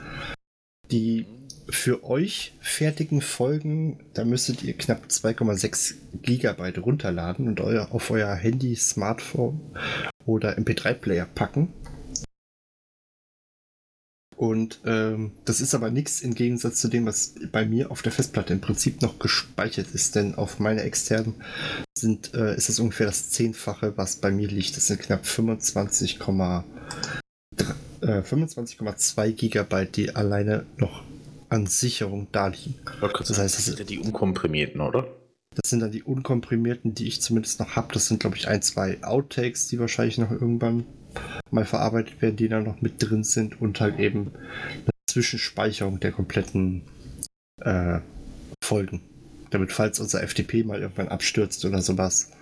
[0.90, 1.26] Die
[1.68, 8.34] für euch fertigen Folgen, da müsstet ihr knapp 2,6 Gigabyte runterladen und euer, auf euer
[8.34, 9.60] Handy, Smartphone
[10.24, 11.72] oder MP3-Player packen.
[14.36, 18.12] Und ähm, das ist aber nichts im Gegensatz zu dem, was bei mir auf der
[18.12, 21.34] Festplatte im Prinzip noch gespeichert ist, denn auf meiner externen
[21.98, 24.76] sind, äh, ist das ungefähr das Zehnfache, was bei mir liegt.
[24.76, 26.64] Das sind knapp 25,3
[28.02, 31.02] äh, 25,2 Gigabyte, die alleine noch
[31.48, 32.74] an Sicherung da liegen.
[32.84, 35.06] Gerade Das heißt, das sind ja die unkomprimierten, oder?
[35.54, 37.94] Das sind dann die unkomprimierten, die ich zumindest noch habe.
[37.94, 40.84] Das sind, glaube ich, ein, zwei Outtakes, die wahrscheinlich noch irgendwann
[41.50, 46.12] mal verarbeitet werden, die dann noch mit drin sind und halt eben eine Zwischenspeicherung der
[46.12, 46.82] kompletten
[47.60, 48.00] äh,
[48.62, 49.02] Folgen.
[49.50, 52.32] Damit, falls unser FTP mal irgendwann abstürzt oder sowas,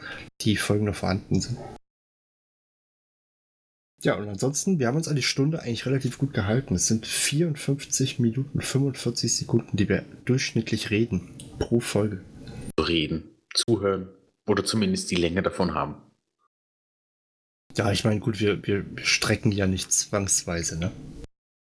[0.41, 1.59] die Folgen noch vorhanden sind.
[4.03, 6.75] Ja, und ansonsten, wir haben uns an die Stunde eigentlich relativ gut gehalten.
[6.75, 12.21] Es sind 54 Minuten 45 Sekunden, die wir durchschnittlich reden pro Folge.
[12.79, 14.09] Reden, zuhören
[14.47, 15.97] oder zumindest die Länge davon haben.
[17.77, 20.93] Ja, ich meine, gut, wir, wir strecken ja nicht zwangsweise, ne?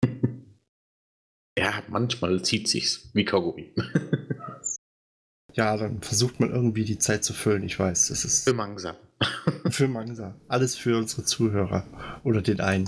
[1.59, 3.73] Ja, manchmal zieht sich's wie Kaugummi.
[5.57, 7.63] Ja, dann versucht man irgendwie die Zeit zu füllen.
[7.63, 8.95] Ich weiß, das ist Für Mangsa.
[9.71, 10.39] für Mangsa.
[10.47, 11.83] Alles für unsere Zuhörer.
[12.23, 12.87] Oder den einen.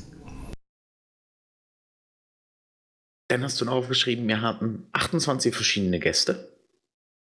[3.30, 6.48] Dann hast du noch aufgeschrieben, wir hatten 28 verschiedene Gäste.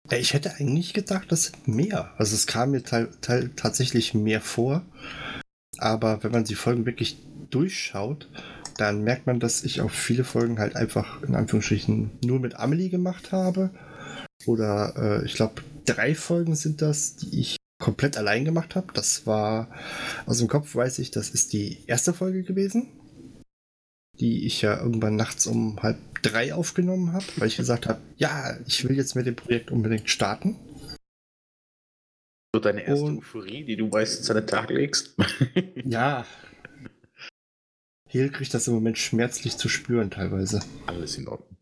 [0.09, 2.13] Ja, ich hätte eigentlich gedacht, das sind mehr.
[2.17, 4.85] Also es kam mir tatsächlich mehr vor.
[5.77, 7.17] Aber wenn man die Folgen wirklich
[7.49, 8.27] durchschaut,
[8.77, 12.89] dann merkt man, dass ich auch viele Folgen halt einfach in Anführungsstrichen nur mit Amelie
[12.89, 13.69] gemacht habe.
[14.45, 18.87] Oder äh, ich glaube, drei Folgen sind das, die ich komplett allein gemacht habe.
[18.93, 19.67] Das war
[20.25, 22.87] aus dem Kopf, weiß ich, das ist die erste Folge gewesen,
[24.19, 28.55] die ich ja irgendwann nachts um halb drei aufgenommen habe, weil ich gesagt habe, ja,
[28.67, 30.55] ich will jetzt mit dem Projekt unbedingt starten.
[32.53, 35.15] So deine erste Und- Euphorie, die du meistens an den Tag legst.
[35.85, 36.25] Ja.
[38.09, 40.59] Hel kriegt das im Moment schmerzlich zu spüren teilweise.
[40.85, 41.57] Alles in Ordnung.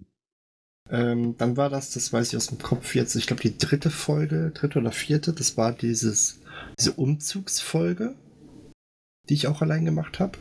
[0.90, 3.92] Ähm, dann war das, das weiß ich aus dem Kopf jetzt, ich glaube die dritte
[3.92, 6.40] Folge, dritte oder vierte, das war dieses,
[6.80, 8.16] diese Umzugsfolge,
[9.30, 10.40] die ich auch allein gemacht habe.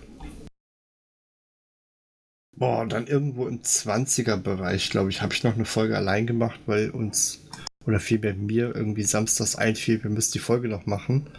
[2.57, 6.89] Boah, dann irgendwo im 20er-Bereich, glaube ich, habe ich noch eine Folge allein gemacht, weil
[6.91, 7.47] uns,
[7.87, 11.31] oder vielmehr mir, irgendwie samstags einfiel, wir müssen die Folge noch machen.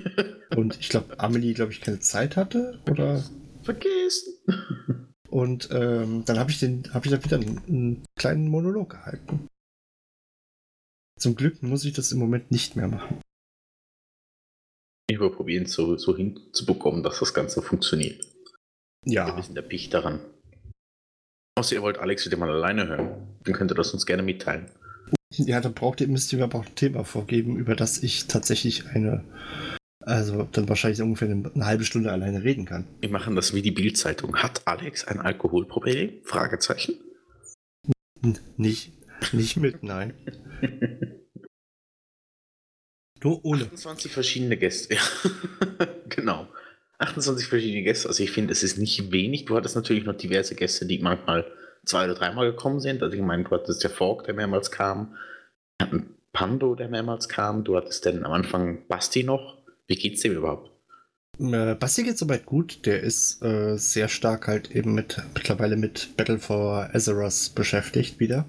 [0.56, 3.22] Und ich glaube, Amelie, glaube ich, keine Zeit hatte, oder
[3.62, 5.12] Vergessen.
[5.28, 9.46] und ähm, dann habe ich den, habe ich dann wieder einen, einen kleinen Monolog gehalten.
[11.18, 13.20] Zum Glück muss ich das im Moment nicht mehr machen.
[15.10, 18.24] Ich will probieren, so, so hinzubekommen, dass das Ganze funktioniert.
[19.04, 20.20] Wir Ja, sind der Pich daran.
[21.58, 24.70] Außer ihr wollt Alex wieder mal alleine hören, dann könnt ihr das uns gerne mitteilen.
[25.34, 28.26] Ja, dann braucht ihr, müsst ihr mir aber auch ein Thema vorgeben, über das ich
[28.26, 29.24] tatsächlich eine,
[30.00, 32.86] also dann wahrscheinlich ungefähr eine, eine halbe Stunde alleine reden kann.
[33.00, 34.36] Wir machen das wie die Bildzeitung.
[34.36, 36.22] Hat Alex ein Alkoholproblem?
[36.24, 36.94] Fragezeichen.
[38.22, 38.92] N nicht,
[39.32, 40.14] Nicht mit, nein.
[43.22, 43.64] Nur ohne.
[43.64, 45.00] 28 verschiedene Gäste, ja.
[46.08, 46.48] genau.
[46.98, 48.08] 28 verschiedene Gäste.
[48.08, 49.44] Also ich finde, es ist nicht wenig.
[49.44, 51.50] Du hattest natürlich noch diverse Gäste, die manchmal
[51.88, 53.02] zwei oder dreimal gekommen sind.
[53.02, 55.16] Also ich meine, du hattest der Fork, der mehrmals kam.
[55.78, 57.64] Wir hatten Pando, der mehrmals kam.
[57.64, 59.58] Du hattest dann am Anfang Basti noch.
[59.86, 60.70] Wie geht's dem überhaupt?
[61.38, 62.84] Äh, Basti geht soweit gut.
[62.86, 68.44] Der ist äh, sehr stark halt eben mit mittlerweile mit Battle for Azeroth beschäftigt wieder.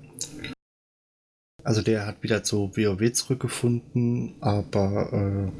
[1.63, 5.51] Also der hat wieder zu WoW zurückgefunden, aber äh,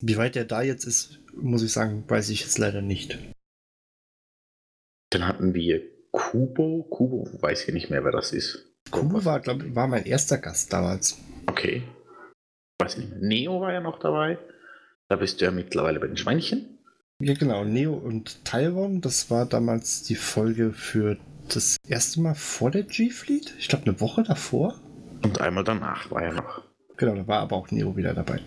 [0.00, 3.18] wie weit der da jetzt ist, muss ich sagen, weiß ich jetzt leider nicht.
[5.10, 6.84] Dann hatten wir Kubo.
[6.84, 8.72] Kubo weiß ich nicht mehr, wer das ist.
[8.90, 11.18] Kubo war, glaube war mein erster Gast damals.
[11.46, 11.82] Okay.
[12.80, 13.20] Weiß ich nicht mehr.
[13.20, 14.38] Neo war ja noch dabei.
[15.08, 16.78] Da bist du ja mittlerweile bei den Schweinchen.
[17.20, 17.64] Ja, genau.
[17.64, 21.16] Neo und Tyron, das war damals die Folge für
[21.52, 23.54] das erste Mal vor der G-Fleet.
[23.58, 24.80] Ich glaube, eine Woche davor.
[25.24, 26.62] Und einmal danach war er noch.
[26.96, 28.40] Genau, da war aber auch Neo wieder dabei.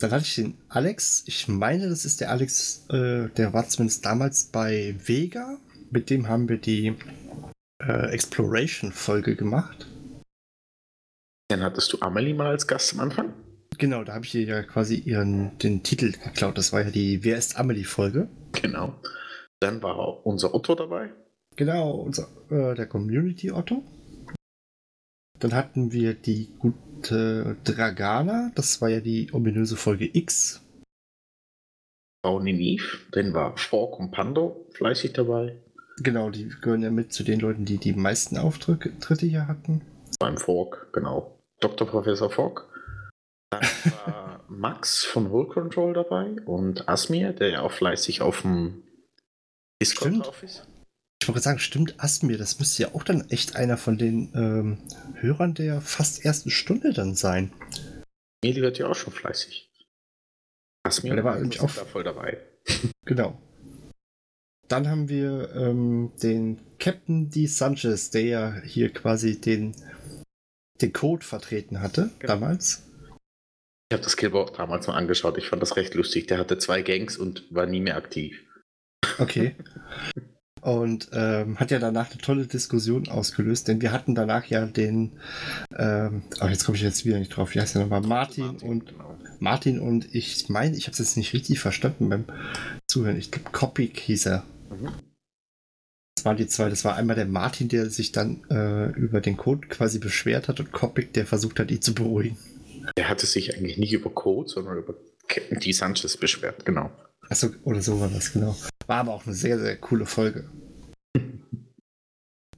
[0.00, 1.24] Dann hatte ich den Alex.
[1.26, 5.58] Ich meine, das ist der Alex, äh, der war zumindest damals bei Vega.
[5.90, 6.94] Mit dem haben wir die
[7.80, 9.86] äh, Exploration-Folge gemacht.
[11.48, 13.32] Dann hattest du Amelie mal als Gast am Anfang.
[13.78, 16.58] Genau, da habe ich ihr ja quasi ihren den Titel geklaut.
[16.58, 18.28] Das war ja die Wer ist Amelie-Folge.
[18.52, 18.94] Genau.
[19.60, 21.10] Dann war auch unser Otto dabei.
[21.56, 23.82] Genau, unser, äh, der Community Otto.
[25.38, 26.52] Dann hatten wir die
[27.04, 30.62] gute Dragana, das war ja die ominöse Folge X.
[32.24, 35.60] Frau Niniv, dann war Fork und Pando fleißig dabei.
[35.98, 39.82] Genau, die gehören ja mit zu den Leuten, die die meisten Auftritte hier hatten.
[40.18, 41.38] Beim Fork, genau.
[41.60, 41.86] Dr.
[41.86, 42.66] Professor Fork.
[43.50, 43.62] Dann
[44.06, 48.82] war Max von Whole Control dabei und Asmir, der ja auch fleißig auf dem
[49.80, 50.26] Discord Stimmt.
[50.26, 50.66] drauf ist.
[51.24, 54.76] Ich wollte sagen, stimmt Asmir, das müsste ja auch dann echt einer von den ähm,
[55.22, 57.50] Hörern der fast ersten Stunde dann sein.
[58.44, 59.70] Meli wird ja auch schon fleißig.
[60.86, 62.38] Asmir Der war nämlich da auch- voll dabei.
[63.06, 63.40] Genau.
[64.68, 67.46] Dann haben wir ähm, den Captain D.
[67.46, 69.74] Sanchez, der ja hier quasi den,
[70.82, 72.34] den Code vertreten hatte Genau.
[72.34, 72.82] damals.
[73.90, 75.38] Ich habe das Killboard auch damals mal angeschaut.
[75.38, 76.26] Ich fand das recht lustig.
[76.26, 78.44] Der hatte zwei Gangs und war nie mehr aktiv.
[79.18, 79.56] Okay.
[80.64, 85.12] Und ähm, hat ja danach eine tolle Diskussion ausgelöst, denn wir hatten danach ja den,
[85.76, 88.00] ähm, aber jetzt komme ich jetzt wieder nicht drauf, wie heißt der nochmal?
[88.00, 89.14] Martin und genau.
[89.40, 92.24] Martin und ich meine, ich habe es jetzt nicht richtig verstanden beim
[92.88, 93.18] Zuhören.
[93.18, 94.44] Ich glaube, Kopik hieß er.
[94.70, 94.88] Mhm.
[96.16, 96.70] Das waren die zwei.
[96.70, 100.60] Das war einmal der Martin, der sich dann äh, über den Code quasi beschwert hat
[100.60, 102.38] und Kopik, der versucht hat, ihn zu beruhigen.
[102.96, 104.94] Der hatte sich eigentlich nicht über Code, sondern über
[105.28, 105.72] Captain D.
[105.72, 106.64] Sanchez beschwert.
[106.64, 106.90] Genau.
[107.28, 108.56] Achso, oder so war das, genau.
[108.86, 110.50] War aber auch eine sehr, sehr coole Folge.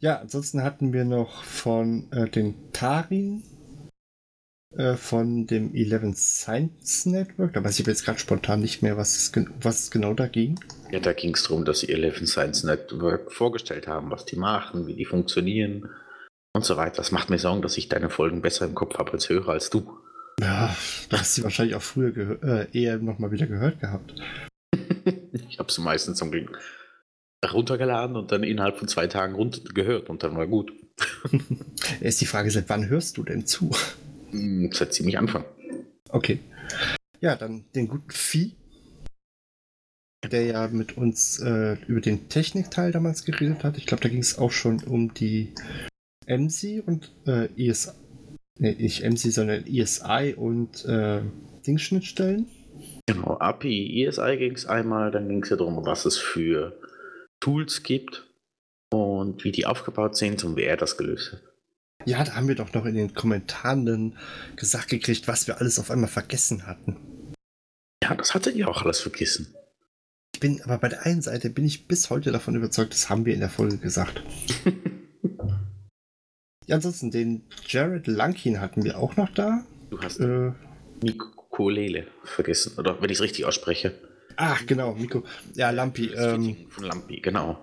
[0.01, 3.43] Ja, ansonsten hatten wir noch von äh, den Tarin
[4.77, 7.55] äh, von dem 11 Science Network.
[7.55, 10.61] Da weiß ich jetzt gerade spontan nicht mehr, was es, was es genau da ging.
[10.91, 14.87] Ja, da ging es darum, dass sie Eleven Science Network vorgestellt haben, was die machen,
[14.87, 15.89] wie die funktionieren
[16.53, 16.97] und so weiter.
[16.97, 19.71] Das macht mir Sorgen, dass ich deine Folgen besser im Kopf habe als Hörer als
[19.71, 19.99] du.
[20.41, 20.77] Ja,
[21.09, 24.15] du hast sie wahrscheinlich auch früher äh, eher nochmal wieder gehört gehabt.
[25.49, 26.61] Ich habe sie meistens zum Glück
[27.45, 30.73] runtergeladen und dann innerhalb von zwei Tagen runter gehört und dann war gut.
[32.01, 33.71] Ist die Frage, seit wann hörst du denn zu?
[34.31, 35.45] Hm, Seit ziemlich Anfang.
[36.09, 36.40] Okay.
[37.21, 38.57] Ja, dann den guten Vieh,
[40.31, 43.79] der ja mit uns äh, über den Technikteil damals geredet hat.
[43.79, 45.55] Ich glaube, da ging es auch schon um die
[46.27, 47.90] MC und äh, ESI.
[48.59, 51.21] Nee, nicht MC, sondern ESI und äh,
[51.66, 52.49] Dingschnittstellen.
[53.07, 56.79] Genau, API, ESI ging es einmal, dann ging es ja darum, was es für
[57.40, 58.27] Tools gibt
[58.92, 61.42] und wie die aufgebaut sind und wie er das gelöst hat.
[62.05, 64.16] Ja, da haben wir doch noch in den Kommentaren
[64.57, 66.97] gesagt gekriegt, was wir alles auf einmal vergessen hatten.
[68.03, 69.55] Ja, das hattet ihr auch alles vergessen.
[70.35, 73.25] Ich bin aber bei der einen Seite bin ich bis heute davon überzeugt, das haben
[73.25, 74.23] wir in der Folge gesagt.
[76.66, 79.64] Ja, ansonsten den Jared Lankin hatten wir auch noch da.
[79.90, 80.53] Du hast Äh,
[81.57, 83.95] Mikolele vergessen, oder wenn ich es richtig ausspreche.
[84.37, 85.25] ach, genau, Miko.
[85.55, 86.12] Ja, Lampi.
[86.14, 87.59] Ähm, von Lampi, genau.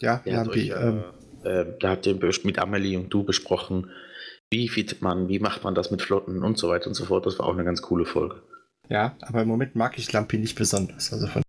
[0.00, 0.72] ja, Der Lampi.
[0.72, 1.04] euch, ähm,
[1.44, 3.90] äh, da habt ihr mit Amelie und du besprochen,
[4.50, 7.26] wie fittet man, wie macht man das mit Flotten und so weiter und so fort.
[7.26, 8.42] Das war auch eine ganz coole Folge.
[8.88, 11.12] ja, aber im Moment mag ich Lampi nicht besonders.
[11.12, 11.42] Also von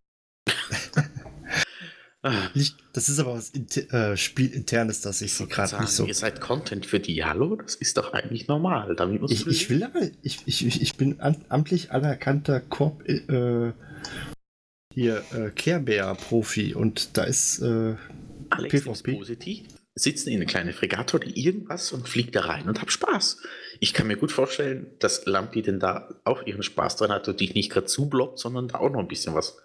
[2.54, 6.06] nicht, das ist aber was äh, Spielinternes, dass ich sie wollte gerade nicht so.
[6.06, 7.56] Ihr seid Content für die Hallo?
[7.56, 8.96] Das ist doch eigentlich normal.
[8.96, 13.74] Damit Ich, ich will aber, ich, ich, ich bin an, amtlich anerkannter Korb, äh,
[14.94, 17.96] hier, äh, Care Bear Profi und da ist, äh,
[18.50, 19.14] Alex PvP.
[19.14, 19.68] positiv.
[19.96, 23.40] sitzen in eine kleine Fregatte oder irgendwas und fliege da rein und hab Spaß.
[23.80, 27.40] Ich kann mir gut vorstellen, dass Lampi denn da auch ihren Spaß dran hat und
[27.40, 29.58] dich nicht gerade zublockt, sondern da auch noch ein bisschen was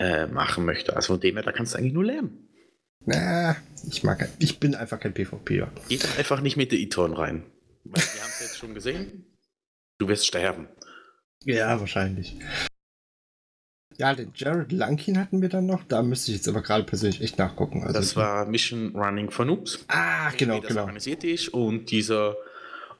[0.00, 0.96] äh, machen möchte.
[0.96, 2.48] Also von dem her, da kannst du eigentlich nur lernen.
[3.04, 3.56] Na,
[3.88, 5.70] ich mag ich bin einfach kein PvPer.
[5.88, 7.44] Geh da einfach nicht mit der Iton rein.
[7.84, 9.24] Wir haben es jetzt schon gesehen.
[9.98, 10.68] Du wirst sterben.
[11.44, 12.36] Ja, wahrscheinlich.
[13.96, 15.84] Ja, den Jared Lankin hatten wir dann noch.
[15.84, 17.82] Da müsste ich jetzt aber gerade persönlich echt nachgucken.
[17.82, 19.84] Also Das war Mission Running for Noobs.
[19.88, 20.80] Ah, genau, wie das genau.
[20.82, 21.48] organisiert ist.
[21.48, 22.36] Und dieser,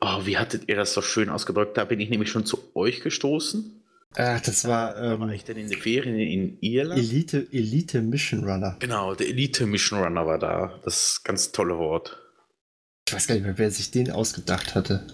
[0.01, 1.79] oh, wie hattet ihr das so schön ausgedrückt?
[1.79, 3.80] Da bin ich nämlich schon zu euch gestoßen.
[4.17, 6.99] Ah, das war Da war ähm, ich denn in den Ferien in Irland.
[7.01, 8.77] Elite, Elite Mission Runner.
[8.81, 10.81] Genau, der Elite Mission Runner war da.
[10.85, 12.19] Das ganz tolle Wort.
[13.09, 15.07] Ich weiß gar nicht mehr, wer sich den ausgedacht hatte.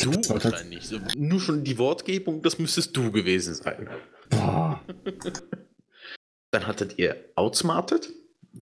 [0.00, 0.86] Du das war wahrscheinlich.
[0.86, 3.88] So, Nur schon die Wortgebung, das müsstest du gewesen sein.
[4.30, 4.82] Boah.
[6.50, 8.10] Dann hattet ihr Outsmarted.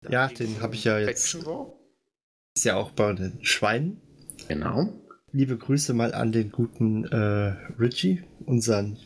[0.02, 1.74] Da Ja, den um hab ich ja jetzt- War.
[2.56, 4.02] Ist ja auch bei den Schweinen.
[4.48, 4.94] Genau.
[5.32, 8.98] Liebe Grüße mal an den guten äh, Richie, unseren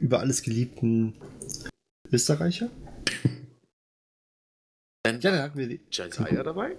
[0.00, 1.14] über alles geliebten
[2.10, 2.70] Österreicher.
[5.02, 5.80] Dann Ja, da hatten wir die.
[5.90, 6.76] Josiah dabei.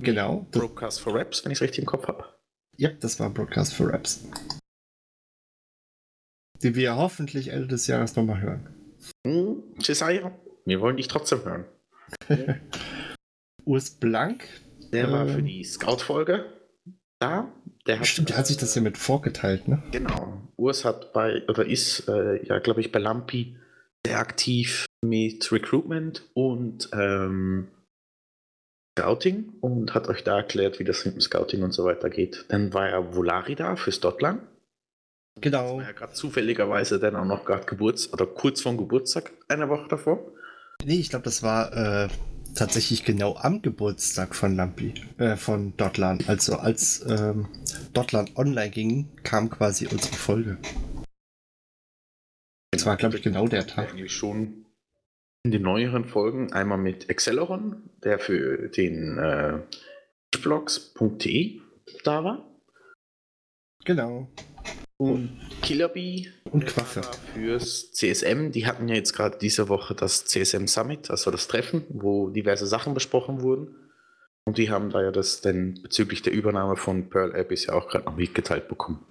[0.00, 0.46] Genau.
[0.50, 2.24] Broadcast for Raps, wenn ich es richtig im Kopf habe.
[2.76, 4.24] ja, das war Broadcast for Raps.
[6.62, 8.74] Die wir hoffentlich Ende des Jahres nochmal hören.
[9.26, 10.32] Hm, Josiah,
[10.64, 11.64] wir wollen dich trotzdem hören.
[13.64, 14.46] Urs Blank.
[14.92, 15.46] Der war für Ähm.
[15.46, 16.52] die Scout-Folge
[17.20, 17.52] da.
[17.86, 19.82] Der hat, Stimmt, der hat sich das ja mit vorgeteilt, ne?
[19.92, 20.42] Genau.
[20.56, 23.56] Urs hat bei, oder ist, äh, ja, glaube ich, bei Lampi
[24.06, 27.68] sehr aktiv mit Recruitment und ähm,
[28.98, 32.46] Scouting und hat euch da erklärt, wie das mit dem Scouting und so weiter geht.
[32.48, 34.42] Dann war ja Volari da fürs Dotland.
[35.40, 35.78] Genau.
[35.78, 39.88] War ja gerade zufälligerweise dann auch noch gerade Geburts- oder kurz vorm Geburtstag, eine Woche
[39.88, 40.32] davor.
[40.84, 42.08] Nee, ich glaube, das war äh,
[42.54, 46.20] tatsächlich genau am Geburtstag von Lampi, äh, von Dotlan.
[46.26, 47.48] Also als ähm,
[47.92, 50.58] Dotlan online ging, kam quasi unsere Folge.
[52.70, 53.90] Das war, glaube ich, genau der Tag.
[53.90, 54.66] Eigentlich schon
[55.44, 59.60] in den neueren Folgen einmal mit Acceleron, der für den äh,
[60.42, 61.60] blogs.de
[62.02, 62.50] da war.
[63.84, 64.28] Genau.
[65.12, 68.50] Und Killerbee Und da war fürs CSM.
[68.52, 72.66] Die hatten ja jetzt gerade diese Woche das CSM Summit, also das Treffen, wo diverse
[72.66, 73.76] Sachen besprochen wurden.
[74.46, 77.88] Und die haben da ja das dann bezüglich der Übernahme von Pearl Abyss ja auch
[77.88, 79.04] gerade noch mitgeteilt bekommen.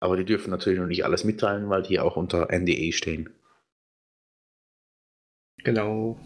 [0.00, 3.30] Aber die dürfen natürlich noch nicht alles mitteilen, weil die auch unter NDA stehen.
[5.62, 6.18] Genau.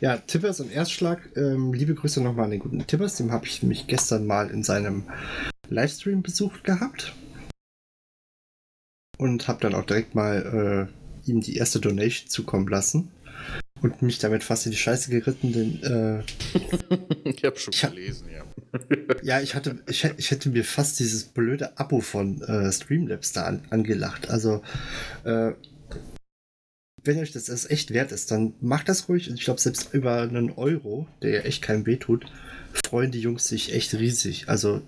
[0.00, 1.30] Ja, Tippers und Erstschlag.
[1.36, 3.16] Ähm, liebe Grüße nochmal an den guten Tippers.
[3.16, 5.08] Dem habe ich mich gestern mal in seinem
[5.68, 7.14] Livestream besucht gehabt.
[9.18, 10.88] Und habe dann auch direkt mal
[11.26, 13.10] äh, ihm die erste Donation zukommen lassen.
[13.80, 16.22] Und mich damit fast in die Scheiße geritten, denn äh,
[17.28, 18.44] ich habe schon Ich gelesen, ja.
[19.22, 23.44] ja, ich hatte, ich, ich hätte mir fast dieses blöde Abo von äh, Streamlabs da
[23.44, 24.30] an, angelacht.
[24.30, 24.62] Also,
[25.24, 25.52] äh,
[27.04, 29.30] wenn euch das, das echt wert ist, dann macht das ruhig.
[29.30, 32.26] Und ich glaube, selbst über einen Euro, der ja echt keinem wehtut,
[32.84, 34.48] freuen die Jungs sich echt riesig.
[34.48, 34.82] Also,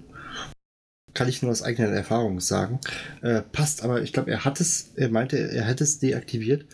[1.14, 2.80] kann ich nur aus eigener Erfahrung sagen.
[3.22, 6.66] Äh, passt, aber ich glaube, er hat es, er meinte, er hätte es deaktiviert.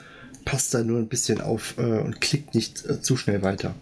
[0.44, 3.74] Passt da nur ein bisschen auf äh, und klickt nicht äh, zu schnell weiter.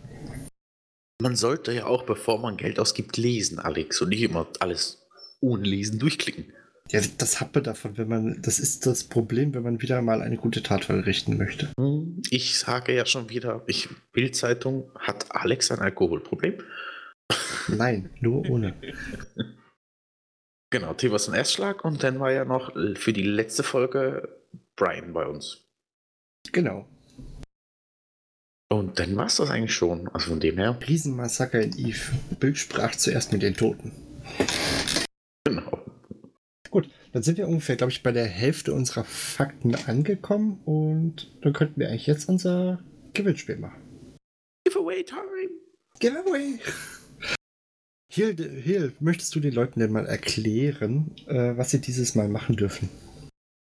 [1.20, 5.06] Man sollte ja auch, bevor man Geld ausgibt, lesen, Alex, und nicht immer alles
[5.40, 6.52] ohne Lesen durchklicken.
[6.90, 10.20] Ja, das hat man davon, wenn man, das ist das Problem, wenn man wieder mal
[10.20, 11.70] eine gute Tat verrichten möchte.
[12.30, 16.58] Ich sage ja schon wieder, ich, Bildzeitung, hat Alex ein Alkoholproblem?
[17.68, 18.74] Nein, nur ohne.
[20.74, 24.40] Genau, Tivas und Erstschlag und dann war ja noch für die letzte Folge
[24.74, 25.68] Brian bei uns.
[26.50, 26.88] Genau.
[28.68, 30.08] Und dann war es das eigentlich schon.
[30.08, 32.10] Also von dem her, Riesenmassaker in Eve.
[32.40, 33.92] Bild sprach zuerst mit den Toten.
[35.46, 35.78] genau.
[36.70, 41.52] Gut, dann sind wir ungefähr, glaube ich, bei der Hälfte unserer Fakten angekommen und dann
[41.52, 42.82] könnten wir eigentlich jetzt unser
[43.12, 44.16] Gewinnspiel machen.
[44.64, 45.50] Giveaway Time!
[46.00, 46.58] Giveaway!
[48.14, 52.54] Hill, Hill, möchtest du den Leuten denn mal erklären, äh, was sie dieses Mal machen
[52.54, 52.88] dürfen?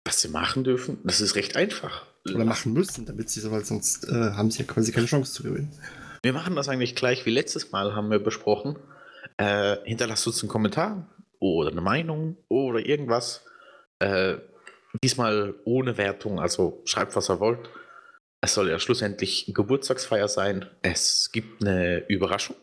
[0.04, 2.06] Was sie machen dürfen, das ist recht einfach.
[2.26, 5.32] Oder machen müssen, damit sie so, weil sonst äh, haben sie ja quasi keine Chance
[5.32, 5.70] zu gewinnen.
[6.24, 8.76] Wir machen das eigentlich gleich wie letztes Mal, haben wir besprochen.
[9.36, 13.44] Äh, hinterlasst uns einen Kommentar oder eine Meinung oder irgendwas.
[14.00, 14.38] Äh,
[15.04, 17.70] diesmal ohne Wertung, also schreibt, was ihr wollt.
[18.40, 20.66] Es soll ja schlussendlich Geburtstagsfeier sein.
[20.82, 22.56] Es gibt eine Überraschung.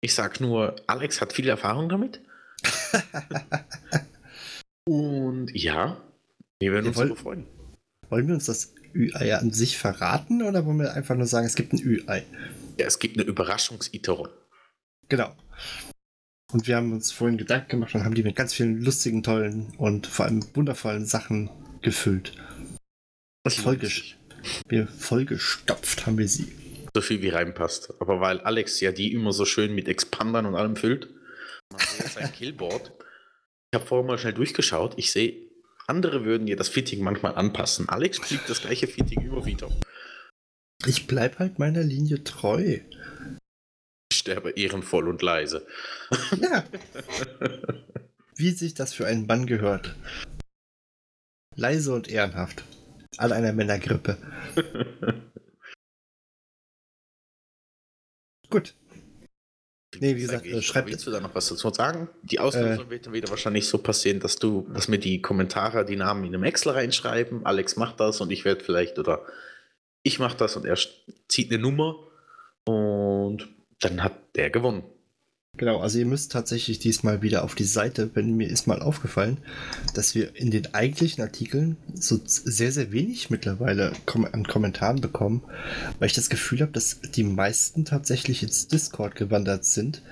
[0.00, 2.20] Ich sag nur, Alex hat viel Erfahrung damit.
[4.88, 6.00] Und ja,
[6.60, 7.46] wir werden uns darüber freuen.
[8.08, 11.56] Wollen wir uns das Ü-Ei an sich verraten oder wollen wir einfach nur sagen, es
[11.56, 12.24] gibt ein Ü-Ei?
[12.78, 14.28] Ja, es gibt eine Überraschungs-Iteron.
[15.08, 15.34] Genau.
[16.52, 19.74] Und wir haben uns vorhin Gedanken gemacht und haben die mit ganz vielen lustigen, tollen
[19.78, 21.50] und vor allem wundervollen Sachen
[21.82, 22.32] gefüllt.
[24.86, 26.52] Vollgestopft haben wir sie.
[26.96, 27.92] So viel wie reinpasst.
[28.00, 31.10] Aber weil Alex ja die immer so schön mit Expandern und allem füllt,
[31.70, 32.90] man sieht sein Killboard.
[33.70, 34.94] Ich habe vorher mal schnell durchgeschaut.
[34.96, 35.36] Ich sehe,
[35.86, 37.90] andere würden ja das Fitting manchmal anpassen.
[37.90, 39.70] Alex fliegt das gleiche Fitting immer wieder.
[40.86, 42.78] Ich bleib halt meiner Linie treu.
[44.10, 45.66] Ich sterbe ehrenvoll und leise.
[46.40, 46.64] Ja.
[48.36, 49.94] Wie sich das für einen Mann gehört.
[51.56, 52.64] Leise und ehrenhaft.
[53.18, 54.16] An einer Männergrippe.
[58.50, 58.74] Gut.
[60.00, 60.88] Nee, wie gesagt, äh, schreibt.
[60.88, 62.08] Willst du da noch was dazu sagen?
[62.22, 65.84] Die Auslösung äh, wird dann wieder wahrscheinlich so passieren, dass du, dass mir die Kommentare
[65.84, 67.46] die Namen in einem Excel reinschreiben.
[67.46, 69.24] Alex macht das und ich werde vielleicht oder
[70.02, 70.78] ich mache das und er
[71.28, 71.96] zieht eine Nummer
[72.64, 73.48] und
[73.80, 74.84] dann hat der gewonnen.
[75.56, 79.38] Genau, also ihr müsst tatsächlich diesmal wieder auf die Seite, wenn mir ist mal aufgefallen,
[79.94, 83.92] dass wir in den eigentlichen Artikeln so sehr, sehr wenig mittlerweile
[84.32, 85.42] an Kommentaren bekommen,
[85.98, 90.02] weil ich das Gefühl habe, dass die meisten tatsächlich ins Discord gewandert sind,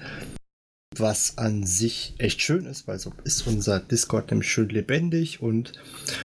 [0.96, 5.72] was an sich echt schön ist, weil so ist unser Discord nämlich schön lebendig und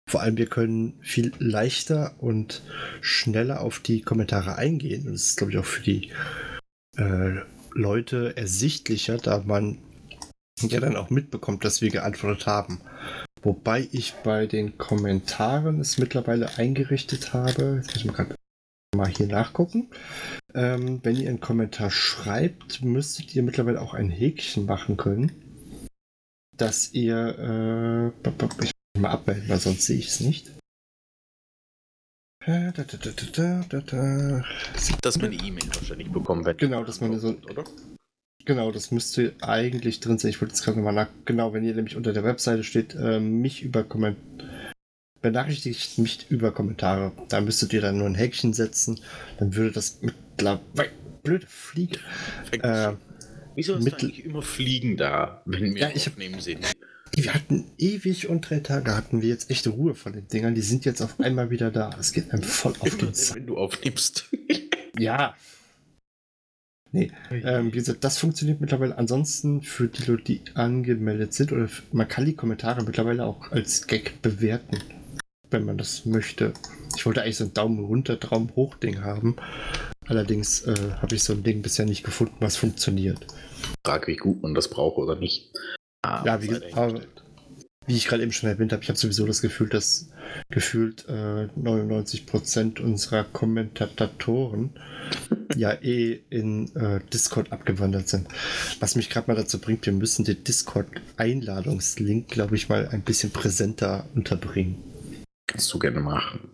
[0.09, 2.63] vor allem wir können viel leichter und
[2.99, 6.11] schneller auf die Kommentare eingehen und das ist glaube ich auch für die
[6.97, 7.41] äh,
[7.75, 9.77] Leute ersichtlicher, da man
[10.61, 12.81] ja dann auch mitbekommt, dass wir geantwortet haben.
[13.43, 17.75] Wobei ich bei den Kommentaren es mittlerweile eingerichtet habe.
[17.77, 18.35] Jetzt muss ich mal gerade
[18.95, 19.89] mal hier nachgucken.
[20.53, 25.31] Ähm, wenn ihr einen Kommentar schreibt, müsstet ihr mittlerweile auch ein Häkchen machen können,
[26.55, 28.29] dass ihr äh,
[28.63, 30.51] ich mal abmelden, weil sonst sehe ich es nicht.
[32.45, 34.43] Da, da, da,
[35.01, 36.59] dass man die E-Mail wahrscheinlich bekommen wird.
[36.59, 37.35] Genau, dass man so.
[37.49, 37.63] Oder?
[38.45, 40.29] Genau, das müsste eigentlich drin sein.
[40.29, 41.07] Ich wollte jetzt gerade nochmal nach.
[41.25, 44.17] Genau, wenn ihr nämlich unter der Webseite steht, äh, mich über Komment
[45.25, 47.11] benachrichtigt mich über Kommentare.
[47.29, 48.99] Da müsstet ihr dann nur ein Häkchen setzen.
[49.39, 50.91] Dann würde das mittlerweile.
[51.23, 51.97] Blöde Fliege.
[52.51, 52.91] Äh,
[53.55, 56.59] Wieso hast du eigentlich immer Fliegen da, wenn wir ja, ich aufnehmen sehen?
[57.15, 60.53] Wir hatten ewig und drei Tage hatten wir jetzt echte Ruhe von den Dingern.
[60.53, 61.91] Die sind jetzt auf einmal wieder da.
[61.97, 63.37] Es geht einem voll auf den Sack.
[63.37, 64.25] Wenn du aufnimmst.
[64.99, 65.33] ja.
[66.91, 68.97] Nee, ähm, wie gesagt, das funktioniert mittlerweile.
[68.97, 73.87] Ansonsten für die Leute, die angemeldet sind, oder man kann die Kommentare mittlerweile auch als
[73.87, 74.77] Gag bewerten,
[75.49, 76.53] wenn man das möchte.
[76.97, 79.37] Ich wollte eigentlich so ein Daumen runter, Daumen hoch Ding haben.
[80.07, 83.25] Allerdings äh, habe ich so ein Ding bisher nicht gefunden, was funktioniert.
[83.85, 85.51] Frag, wie gut man das braucht oder nicht.
[86.05, 87.01] Ah, ja, wie, aber,
[87.87, 90.09] wie ich gerade eben schon erwähnt habe, ich habe sowieso das Gefühl, dass
[90.49, 94.71] gefühlt äh, 99% unserer Kommentatoren
[95.55, 98.27] ja eh in äh, Discord abgewandert sind.
[98.79, 103.31] Was mich gerade mal dazu bringt, wir müssen den Discord-Einladungslink, glaube ich, mal ein bisschen
[103.31, 104.83] präsenter unterbringen.
[105.47, 106.51] Kannst du gerne machen.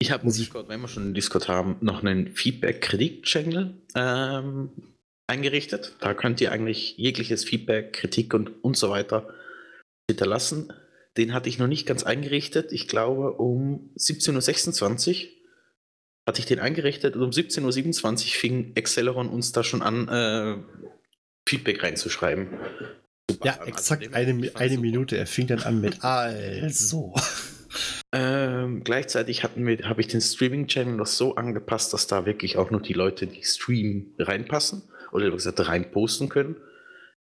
[0.00, 4.70] Ich habe wenn wir schon einen Discord haben, noch einen Feedback-Kritik-Channel ähm,
[5.28, 5.96] eingerichtet.
[6.00, 9.28] Da könnt ihr eigentlich jegliches Feedback, Kritik und, und so weiter
[10.10, 10.72] hinterlassen.
[11.16, 12.72] Den hatte ich noch nicht ganz eingerichtet.
[12.72, 15.28] Ich glaube, um 17.26 Uhr
[16.26, 20.56] hatte ich den eingerichtet und um 17.27 Uhr fing Acceleron uns da schon an, äh,
[21.48, 22.48] Feedback reinzuschreiben.
[23.30, 25.16] Super ja, also exakt also eine, eine Minute.
[25.16, 27.14] Er fing dann an mit also.
[28.12, 32.94] Ähm, gleichzeitig habe ich den Streaming-Channel noch so angepasst, dass da wirklich auch nur die
[32.94, 36.56] Leute, die streamen, reinpassen oder gesagt rein posten können.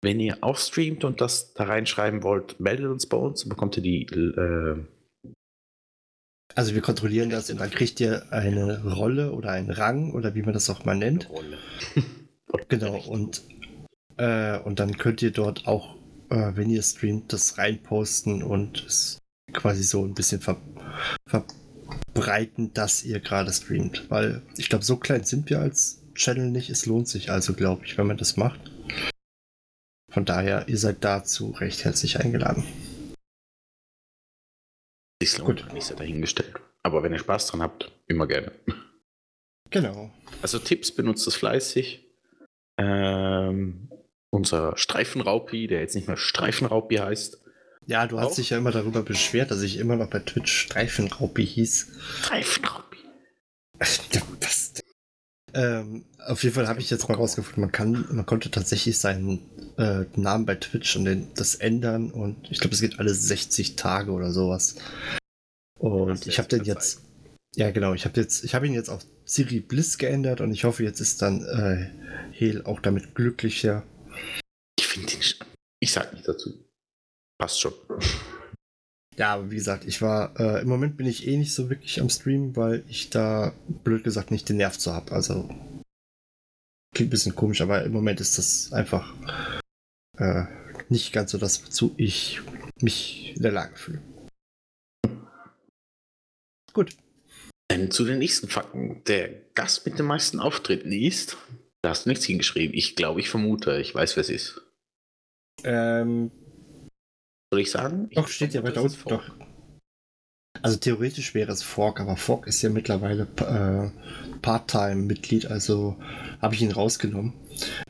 [0.03, 3.77] Wenn ihr auch streamt und das da reinschreiben wollt, meldet uns bei uns und bekommt
[3.77, 4.03] ihr die.
[4.05, 4.85] Äh,
[6.55, 10.43] also wir kontrollieren das und dann kriegt ihr eine Rolle oder einen Rang oder wie
[10.43, 11.29] man das auch mal nennt.
[12.69, 13.43] Genau, und,
[14.17, 15.97] äh, und dann könnt ihr dort auch,
[16.31, 19.19] äh, wenn ihr streamt, das reinposten und es
[19.53, 20.57] quasi so ein bisschen ver
[21.27, 24.09] verbreiten, dass ihr gerade streamt.
[24.09, 26.71] Weil ich glaube, so klein sind wir als Channel nicht.
[26.71, 28.61] Es lohnt sich also, glaube ich, wenn man das macht.
[30.11, 32.65] Von daher, ihr seid dazu recht herzlich eingeladen.
[35.21, 36.55] Ist lohnt, nicht so dahingestellt.
[36.83, 38.53] Aber wenn ihr Spaß dran habt, immer gerne.
[39.71, 40.13] Genau.
[40.43, 42.05] Also Tipps benutzt es fleißig.
[42.79, 43.91] Ähm,
[44.31, 47.41] unser Streifenraupi, der jetzt nicht mehr Streifenraupi heißt.
[47.87, 51.47] Ja, du hast dich ja immer darüber beschwert, dass ich immer noch bei Twitch Streifenraupi
[51.47, 51.93] hieß.
[52.23, 52.99] Streifenraupi.
[54.41, 54.64] Das,
[55.55, 59.41] ähm, auf jeden Fall habe ich jetzt mal rausgefunden, man kann, man konnte tatsächlich seinen
[59.79, 63.77] äh, Namen bei Twitch und den, das ändern und ich glaube, es geht alle 60
[63.77, 64.77] Tage oder sowas.
[65.79, 67.03] Und ich habe den jetzt,
[67.57, 70.65] ja genau, ich habe jetzt, ich habe ihn jetzt auf Siri Bliss geändert und ich
[70.65, 71.91] hoffe, jetzt ist dann äh,
[72.33, 73.85] Hel auch damit glücklicher
[74.95, 75.35] finde den.
[75.81, 76.65] Ich sag nicht dazu.
[77.39, 77.75] Passt schon.
[79.17, 82.01] Ja, aber wie gesagt, ich war, äh, im Moment bin ich eh nicht so wirklich
[82.01, 83.53] am Stream, weil ich da,
[83.85, 85.13] blöd gesagt, nicht den Nerv zu habe.
[85.13, 85.49] Also,
[86.95, 89.15] klingt ein bisschen komisch, aber im Moment ist das einfach
[90.19, 90.45] äh,
[90.89, 92.41] nicht ganz so das, wozu ich
[92.81, 94.03] mich in der Lage fühle.
[96.73, 96.97] Gut.
[97.69, 99.03] Dann zu den nächsten Fakten.
[99.05, 101.37] Der Gast mit den meisten Auftritten ist.
[101.83, 102.77] Da hast du nichts hingeschrieben.
[102.77, 104.61] Ich glaube, ich vermute, ich weiß, wer es ist.
[105.63, 106.31] Ähm,
[107.55, 108.11] Soll ich sagen?
[108.13, 109.09] doch, Ich steht ja weiter unten.
[109.09, 109.23] Doch.
[110.61, 115.97] Also theoretisch wäre es Fork, aber Fork ist ja mittlerweile äh, Part-Time-Mitglied, also
[116.43, 117.33] habe ich ihn rausgenommen.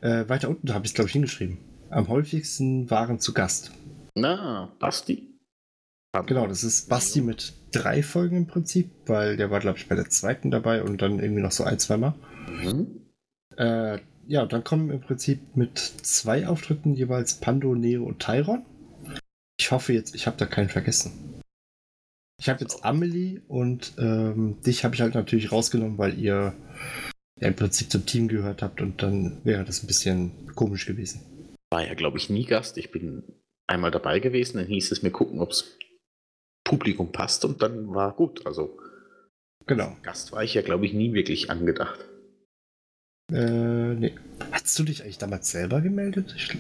[0.03, 1.57] Äh, weiter unten habe ich es, glaube ich, hingeschrieben.
[1.89, 3.71] Am häufigsten waren zu Gast.
[4.15, 5.31] Na, Basti.
[6.27, 9.95] Genau, das ist Basti mit drei Folgen im Prinzip, weil der war, glaube ich, bei
[9.95, 12.13] der zweiten dabei und dann irgendwie noch so ein, zweimal.
[12.51, 13.01] Mhm.
[13.57, 18.67] Äh, ja, dann kommen im Prinzip mit zwei Auftritten jeweils Pando, Neo und Tyron.
[19.65, 21.41] Ich hoffe jetzt, ich habe da keinen vergessen.
[22.39, 26.55] Ich habe jetzt Amelie und ähm, dich habe ich halt natürlich rausgenommen, weil ihr
[27.41, 31.55] ja im Prinzip zum Team gehört habt und dann wäre das ein bisschen komisch gewesen.
[31.73, 32.77] War ja, glaube ich, nie Gast.
[32.77, 33.23] Ich bin
[33.67, 35.79] einmal dabei gewesen, dann hieß es mir gucken, ob es
[36.63, 38.45] Publikum passt und dann war gut.
[38.47, 38.79] Also
[39.67, 39.97] Genau.
[40.03, 42.05] Gast war ich ja, glaube ich, nie wirklich angedacht.
[43.33, 44.15] Äh, nee.
[44.53, 46.35] Hast du dich eigentlich damals selber gemeldet?
[46.37, 46.55] Ich,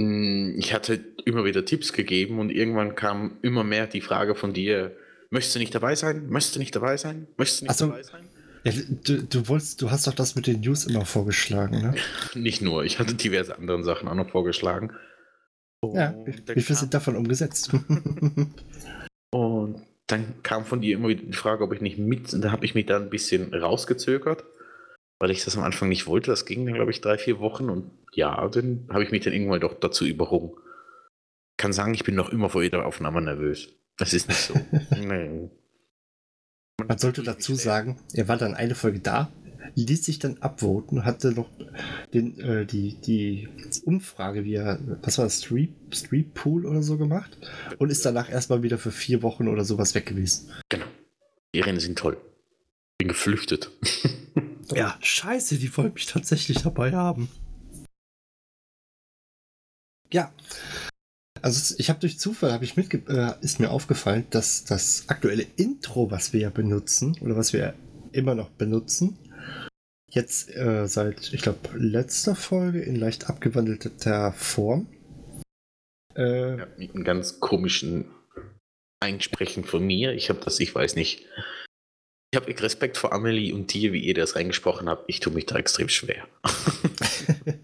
[0.00, 4.52] Mm, Ich hatte immer wieder Tipps gegeben und irgendwann kam immer mehr die Frage von
[4.52, 4.96] dir,
[5.30, 6.28] möchtest du nicht dabei sein?
[6.28, 7.26] Möchtest du nicht dabei sein?
[7.36, 7.86] Möchtest du nicht Ach so.
[7.88, 8.28] dabei sein?
[8.64, 8.72] ja,
[9.04, 11.94] du, du wolltest, du hast doch das mit den News immer vorgeschlagen, ne?
[12.34, 14.92] Nicht nur, ich hatte diverse andere Sachen auch noch vorgeschlagen.
[15.92, 17.70] Ja, Und wie, dann wie viel sind davon umgesetzt?
[19.30, 22.64] Und dann kam von dir immer wieder die Frage, ob ich nicht mit, da habe
[22.64, 24.44] ich mich dann ein bisschen rausgezögert,
[25.18, 26.30] weil ich das am Anfang nicht wollte.
[26.30, 29.32] Das ging dann, glaube ich, drei, vier Wochen und ja, dann habe ich mich dann
[29.32, 30.52] irgendwann doch dazu überrungen.
[31.56, 33.68] Kann sagen, ich bin noch immer vor jeder Aufnahme nervös.
[33.96, 34.54] Das ist nicht so.
[34.96, 35.50] nee.
[36.86, 39.32] Man sollte dazu sagen, er war dann eine Folge da,
[39.76, 41.48] ließ sich dann abvoten, hatte noch
[42.12, 43.48] den, äh, die, die
[43.84, 47.38] Umfrage, wie er, was war das, Street, Street Pool oder so gemacht
[47.78, 50.50] und ist danach erstmal wieder für vier Wochen oder sowas weg gewesen.
[50.68, 50.86] Genau.
[51.54, 52.16] Die Serien sind toll.
[53.04, 53.70] Bin geflüchtet.
[54.72, 57.28] Ja, scheiße, die wollen mich tatsächlich dabei haben.
[60.10, 60.32] Ja.
[61.42, 65.46] Also ich habe durch Zufall habe ich mitge äh, ist mir aufgefallen, dass das aktuelle
[65.56, 67.74] Intro, was wir ja benutzen oder was wir
[68.12, 69.18] immer noch benutzen,
[70.08, 74.88] jetzt äh, seit ich glaube letzter Folge in leicht abgewandelter Form.
[76.16, 78.06] Äh, Ja, mit einem ganz komischen
[79.00, 80.14] Einsprechen von mir.
[80.14, 81.26] Ich habe das, ich weiß nicht.
[82.34, 85.04] Ich habe Respekt vor Amelie und dir, wie ihr das reingesprochen habt.
[85.06, 86.26] Ich tue mich da extrem schwer.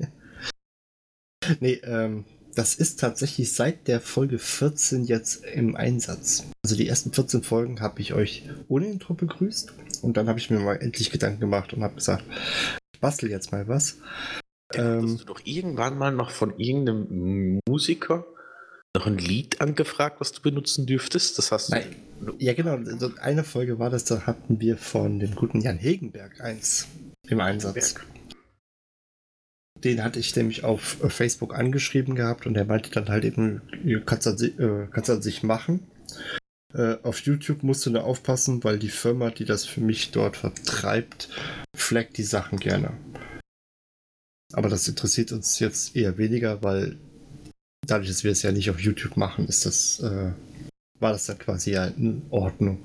[1.58, 6.44] nee, ähm, das ist tatsächlich seit der Folge 14 jetzt im Einsatz.
[6.62, 10.50] Also die ersten 14 Folgen habe ich euch ohne Intro begrüßt und dann habe ich
[10.50, 12.22] mir mal endlich Gedanken gemacht und habe gesagt,
[12.94, 13.96] ich bastel jetzt mal was.
[14.74, 18.24] Ähm, Ähm, Hast du doch irgendwann mal noch von irgendeinem Musiker
[18.94, 21.38] noch ein Lied angefragt, was du benutzen dürftest?
[21.38, 21.96] Das hast Nein.
[22.38, 22.78] Ja, genau.
[22.98, 26.88] So eine Folge war das, da hatten wir von dem guten Jan Hegenberg eins
[27.28, 27.94] im Einsatz.
[29.82, 33.62] Den hatte ich nämlich auf äh, Facebook angeschrieben gehabt und er meinte dann halt eben,
[34.04, 34.28] kannst
[34.90, 35.86] kannst an sich machen.
[36.74, 40.36] Äh, auf YouTube musst du nur aufpassen, weil die Firma, die das für mich dort
[40.36, 41.28] vertreibt,
[41.74, 42.92] flaggt die Sachen gerne.
[44.52, 46.98] Aber das interessiert uns jetzt eher weniger, weil
[47.86, 50.32] dadurch, dass wir es ja nicht auf YouTube machen, ist das, äh,
[51.00, 52.84] war das dann quasi ja in Ordnung.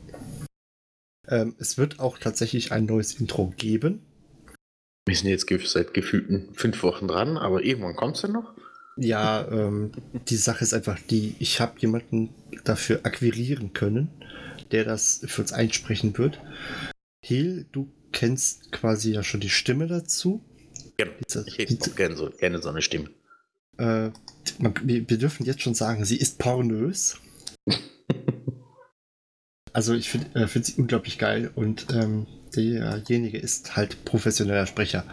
[1.27, 4.01] Ähm, es wird auch tatsächlich ein neues Intro geben.
[5.07, 8.53] Wir sind jetzt seit gefühlten fünf Wochen dran, aber irgendwann kommt es dann noch.
[8.97, 9.91] Ja, ähm,
[10.29, 12.29] die Sache ist einfach die, ich habe jemanden
[12.63, 14.09] dafür akquirieren können,
[14.71, 16.39] der das für uns einsprechen wird.
[17.23, 20.43] Hel, du kennst quasi ja schon die Stimme dazu.
[20.97, 21.11] Genau.
[21.27, 23.09] Diese- Ich hätte gerne so, gerne so eine Stimme.
[23.77, 24.11] Äh,
[24.59, 27.17] man, wir, wir dürfen jetzt schon sagen, sie ist pornös.
[29.75, 35.03] Also ich finde äh, find sie unglaublich geil und ähm, derjenige ist halt professioneller Sprecher.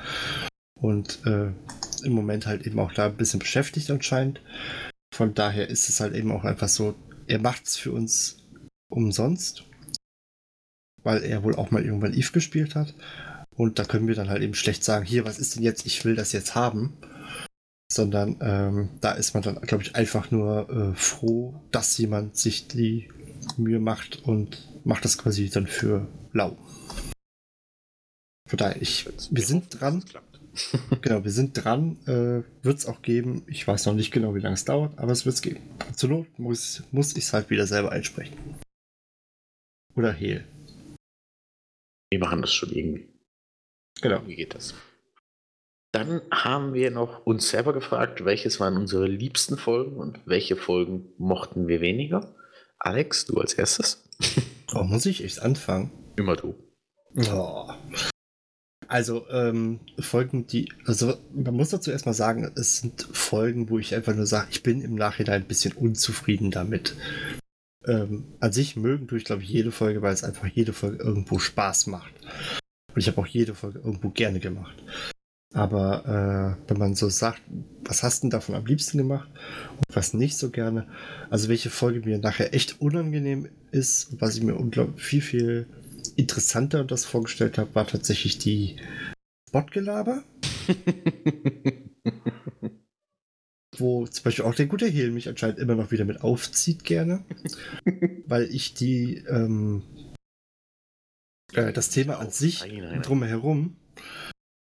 [0.81, 1.51] Und äh,
[2.05, 4.41] im Moment halt eben auch da ein bisschen beschäftigt anscheinend.
[5.13, 6.95] Von daher ist es halt eben auch einfach so,
[7.27, 8.45] er macht es für uns
[8.89, 9.65] umsonst,
[11.03, 12.95] weil er wohl auch mal irgendwann Eve gespielt hat.
[13.57, 16.05] Und da können wir dann halt eben schlecht sagen, hier, was ist denn jetzt, ich
[16.05, 16.97] will das jetzt haben
[17.93, 22.69] sondern ähm, da ist man dann, glaube ich, einfach nur äh, froh, dass jemand sich
[22.69, 23.11] die
[23.57, 26.57] Mühe macht und macht das quasi dann für lau.
[28.49, 30.05] Von daher, ich, wir sind dran.
[31.01, 31.99] genau, wir sind dran.
[32.07, 33.43] Äh, wird es auch geben.
[33.47, 35.61] Ich weiß noch nicht genau, wie lange es dauert, aber es wird es geben.
[35.97, 38.37] Zur Not muss, muss ich es halt wieder selber einsprechen.
[39.95, 40.45] Oder Hehl.
[42.11, 43.09] Wir machen das schon irgendwie.
[44.01, 44.27] Genau.
[44.27, 44.75] Wie geht das?
[45.93, 51.13] Dann haben wir noch uns selber gefragt, welches waren unsere liebsten Folgen und welche Folgen
[51.19, 52.35] mochten wir weniger.
[52.79, 54.03] Alex, du als erstes.
[54.75, 55.91] Oh, muss ich echt anfangen?
[56.17, 56.55] Immer du.
[57.31, 57.69] Oh.
[58.89, 63.95] Also, ähm, Folgen, die, also man muss dazu erstmal sagen, es sind Folgen, wo ich
[63.95, 66.97] einfach nur sage, ich bin im Nachhinein ein bisschen unzufrieden damit.
[67.85, 71.05] Ähm, an sich mögen tue ich, glaube ich, jede Folge, weil es einfach jede Folge
[71.05, 72.15] irgendwo Spaß macht.
[72.95, 74.83] Und ich habe auch jede Folge irgendwo gerne gemacht.
[75.55, 77.43] Aber äh, wenn man so sagt,
[77.85, 79.29] was hast du denn davon am liebsten gemacht
[79.77, 80.87] und was nicht so gerne,
[81.31, 85.67] also welche Folge mir nachher echt unangenehm ist, was ich mir unglaublich viel, viel
[86.17, 88.77] interessanter das vorgestellt habe, war tatsächlich die
[89.49, 90.23] Spotgelaber.
[93.79, 97.25] wo zum Beispiel auch der gute Hehl mich anscheinend immer noch wieder mit aufzieht gerne,
[98.27, 99.83] weil ich die ähm,
[101.55, 103.03] äh, das Thema an sich Nein, nein, nein.
[103.03, 103.77] drumherum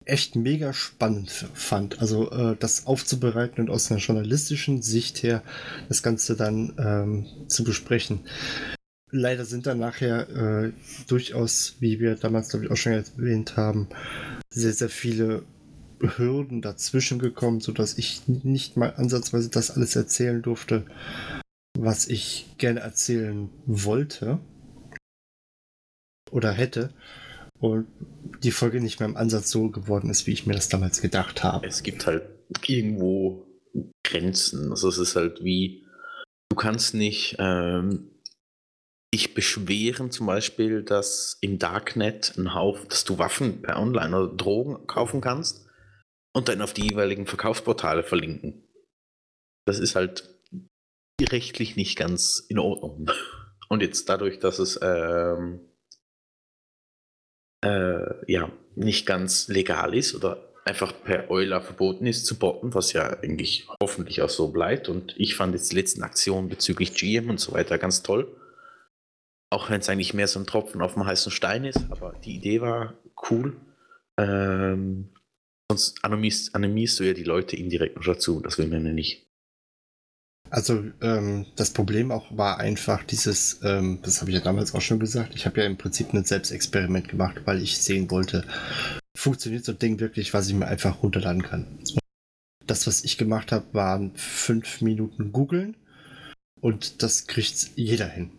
[0.07, 2.01] echt mega spannend fand.
[2.01, 5.43] Also äh, das aufzubereiten und aus einer journalistischen Sicht her
[5.89, 8.21] das Ganze dann ähm, zu besprechen.
[9.11, 10.73] Leider sind dann nachher äh,
[11.07, 13.89] durchaus, wie wir damals glaube ich auch schon erwähnt haben,
[14.51, 15.45] sehr, sehr viele
[16.01, 20.85] Hürden dazwischen gekommen, sodass ich nicht mal ansatzweise das alles erzählen durfte,
[21.79, 24.41] was ich gerne erzählen wollte
[26.31, 26.93] oder hätte
[27.61, 27.87] und
[28.43, 31.43] die Folge nicht mehr im Ansatz so geworden ist, wie ich mir das damals gedacht
[31.43, 31.67] habe.
[31.67, 32.23] Es gibt halt
[32.67, 33.47] irgendwo
[34.05, 34.71] Grenzen.
[34.71, 35.87] Also es ist halt wie,
[36.51, 38.11] du kannst nicht ähm,
[39.15, 44.35] dich beschweren, zum Beispiel, dass im Darknet ein Haufen, dass du Waffen per Online oder
[44.35, 45.67] Drogen kaufen kannst
[46.35, 48.69] und dann auf die jeweiligen Verkaufsportale verlinken.
[49.67, 50.29] Das ist halt
[51.21, 53.11] rechtlich nicht ganz in Ordnung.
[53.69, 55.61] Und jetzt dadurch, dass es ähm,
[57.63, 62.93] äh, ja, nicht ganz legal ist oder einfach per Euler verboten ist zu botten, was
[62.93, 64.89] ja eigentlich hoffentlich auch so bleibt.
[64.89, 68.29] Und ich fand jetzt die letzten Aktionen bezüglich GM und so weiter ganz toll.
[69.51, 72.37] Auch wenn es eigentlich mehr so ein Tropfen auf dem heißen Stein ist, aber die
[72.37, 72.95] Idee war
[73.31, 73.57] cool.
[74.17, 75.11] Ähm,
[75.71, 79.27] sonst animierst, animierst du ja die Leute indirekt noch dazu, das will man ja nicht.
[80.53, 84.83] Also ähm, das Problem auch war einfach dieses, ähm, das habe ich ja damals auch
[84.83, 88.45] schon gesagt, ich habe ja im Prinzip ein Selbstexperiment gemacht, weil ich sehen wollte,
[89.17, 91.79] funktioniert so ein Ding wirklich, was ich mir einfach runterladen kann.
[92.67, 95.75] Das, was ich gemacht habe, waren fünf Minuten googeln
[96.61, 98.31] und das kriegt jeder hin.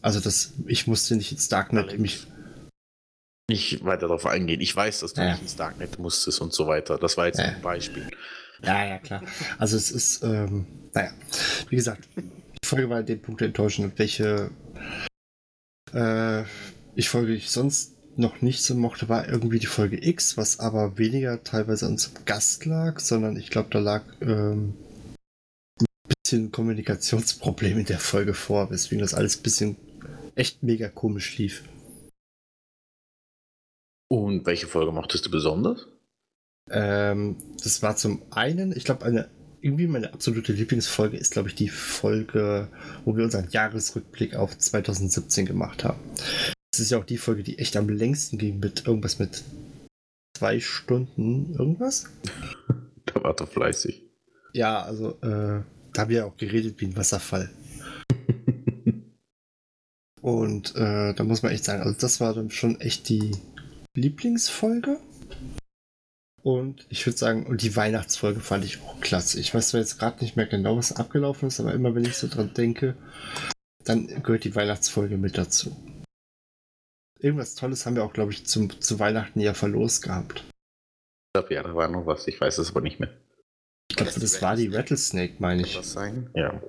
[0.00, 2.28] Also das, ich musste nicht ins Darknet mich.
[3.50, 4.62] Nicht weiter darauf eingehen.
[4.62, 5.32] Ich weiß, dass du Ja.
[5.32, 6.96] nicht ins Darknet musstest und so weiter.
[6.96, 7.44] Das war jetzt Ja.
[7.44, 8.08] ein Beispiel.
[8.62, 9.22] Ja, ja, klar.
[9.58, 11.10] Also es ist, ähm, naja,
[11.68, 14.50] wie gesagt, die Folge war an dem Punkt enttäuschend, welche
[15.92, 16.44] äh,
[16.94, 20.98] ich Folge ich sonst noch nicht so mochte, war irgendwie die Folge X, was aber
[20.98, 24.74] weniger teilweise an unserem Gast lag, sondern ich glaube, da lag ähm,
[25.80, 25.86] ein
[26.22, 29.76] bisschen Kommunikationsproblem in der Folge vor, weswegen das alles ein bisschen
[30.34, 31.64] echt mega komisch lief.
[34.08, 35.86] Und welche Folge mochtest du besonders?
[36.70, 39.28] Ähm, das war zum einen, ich glaube, eine
[39.62, 42.68] irgendwie meine absolute Lieblingsfolge ist, glaube ich, die Folge,
[43.04, 46.00] wo wir unseren Jahresrückblick auf 2017 gemacht haben.
[46.72, 49.44] Das ist ja auch die Folge, die echt am längsten ging mit irgendwas mit
[50.36, 52.06] zwei Stunden irgendwas.
[53.04, 54.00] Da war doch fleißig.
[54.52, 57.50] Ja, also äh, da haben wir ja auch geredet wie ein Wasserfall.
[60.22, 63.32] Und äh, da muss man echt sagen, also das war dann schon echt die
[63.94, 65.00] Lieblingsfolge.
[66.42, 69.38] Und ich würde sagen, und die Weihnachtsfolge fand ich auch klasse.
[69.38, 72.16] Ich weiß zwar jetzt gerade nicht mehr genau, was abgelaufen ist, aber immer wenn ich
[72.16, 72.96] so dran denke,
[73.84, 75.76] dann gehört die Weihnachtsfolge mit dazu.
[77.20, 80.40] Irgendwas Tolles haben wir auch, glaube ich, zum, zu Weihnachten ja verlost gehabt.
[80.40, 82.26] Ich glaube, ja, da war noch was.
[82.26, 83.10] Ich weiß es aber nicht mehr.
[83.88, 85.74] Ich glaube, das war die Rattlesnake, meine ich.
[85.74, 86.30] Kann das sein?
[86.34, 86.60] Ja.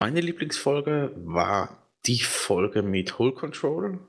[0.00, 4.00] Meine Lieblingsfolge war die Folge mit Hull Control.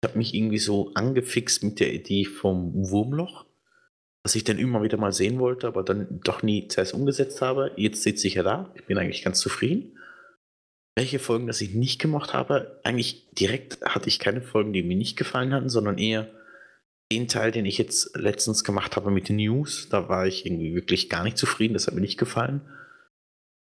[0.00, 3.47] Ich habe mich irgendwie so angefixt mit der Idee vom Wurmloch,
[4.24, 7.72] was ich dann immer wieder mal sehen wollte, aber dann doch nie zuerst umgesetzt habe.
[7.76, 8.72] Jetzt sitze ich ja da.
[8.74, 9.98] Ich bin eigentlich ganz zufrieden.
[10.96, 14.96] Welche Folgen, das ich nicht gemacht habe, eigentlich direkt hatte ich keine Folgen, die mir
[14.96, 16.28] nicht gefallen hatten, sondern eher
[17.10, 19.88] den Teil, den ich jetzt letztens gemacht habe mit den News.
[19.88, 21.74] Da war ich irgendwie wirklich gar nicht zufrieden.
[21.74, 22.60] Das hat mir nicht gefallen.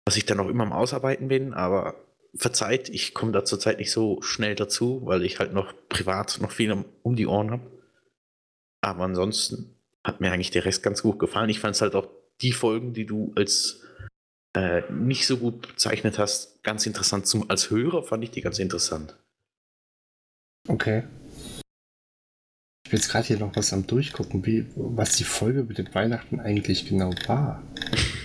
[0.05, 1.97] Was ich dann auch immer am Ausarbeiten bin, aber
[2.35, 6.51] verzeiht, ich komme da zurzeit nicht so schnell dazu, weil ich halt noch privat noch
[6.51, 7.71] viel um die Ohren habe.
[8.81, 11.51] Aber ansonsten hat mir eigentlich der Rest ganz gut gefallen.
[11.51, 12.09] Ich fand es halt auch
[12.41, 13.83] die Folgen, die du als
[14.55, 17.27] äh, nicht so gut bezeichnet hast, ganz interessant.
[17.27, 19.17] Zum, als Hörer fand ich die ganz interessant.
[20.69, 21.05] Okay.
[22.85, 25.95] Ich bin jetzt gerade hier noch was am Durchgucken, wie, was die Folge mit den
[25.95, 27.63] Weihnachten eigentlich genau war.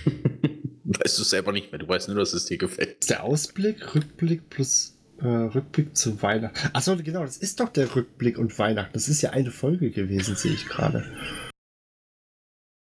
[0.83, 3.09] weißt du selber nicht mehr, du weißt nur, dass es dir gefällt.
[3.09, 6.69] Der Ausblick, Rückblick plus äh, Rückblick zu Weihnachten.
[6.73, 8.93] Achso, genau, das ist doch der Rückblick und Weihnachten.
[8.93, 11.05] Das ist ja eine Folge gewesen, sehe ich gerade.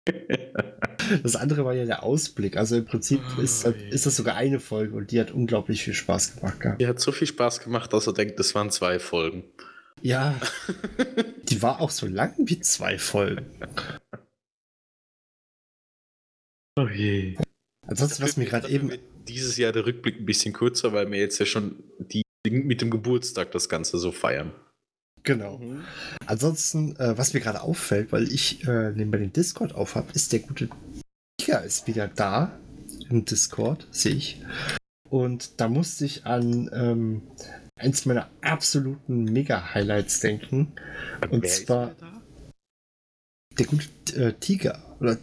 [1.23, 2.57] Das andere war ja der Ausblick.
[2.57, 5.95] Also im Prinzip oh, ist, ist, das sogar eine Folge und die hat unglaublich viel
[5.95, 6.59] Spaß gemacht.
[6.59, 6.81] Gehabt.
[6.81, 9.45] Die hat so viel Spaß gemacht, dass er denkt, das waren zwei Folgen.
[10.03, 10.35] Ja,
[11.49, 13.47] die war auch so lang wie zwei Folgen.
[16.77, 17.37] Oh je.
[17.87, 18.93] Ansonsten, was mir gerade eben.
[19.29, 22.91] Dieses Jahr der Rückblick ein bisschen kürzer, weil wir jetzt ja schon die mit dem
[22.91, 24.53] Geburtstag das Ganze so feiern.
[25.27, 25.59] Genau.
[25.59, 25.85] Mhm.
[26.27, 30.33] Ansonsten, äh, was mir gerade auffällt, weil ich äh, nebenbei den Discord auf habe, ist
[30.33, 30.69] der gute
[31.39, 32.57] Tiger ist wieder da
[33.11, 34.43] im Discord, sehe ich.
[35.11, 37.23] Und da musste ich an ähm,
[37.79, 40.73] eins meiner absoluten Mega-Highlights denken.
[41.23, 41.95] Und, und zwar
[43.59, 44.81] der gute äh, Tiger.
[45.01, 45.19] Oder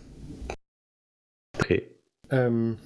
[1.58, 1.90] okay.
[2.30, 2.78] Ähm,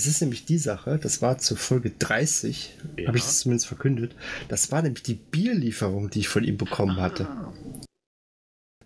[0.00, 3.08] das ist nämlich die Sache, das war zur Folge 30, ja.
[3.08, 4.16] habe ich das zumindest verkündet.
[4.48, 7.02] Das war nämlich die Bierlieferung, die ich von ihm bekommen ah.
[7.02, 7.28] hatte.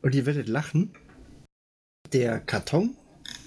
[0.02, 0.90] Und ihr werdet lachen.
[2.12, 2.96] Der Karton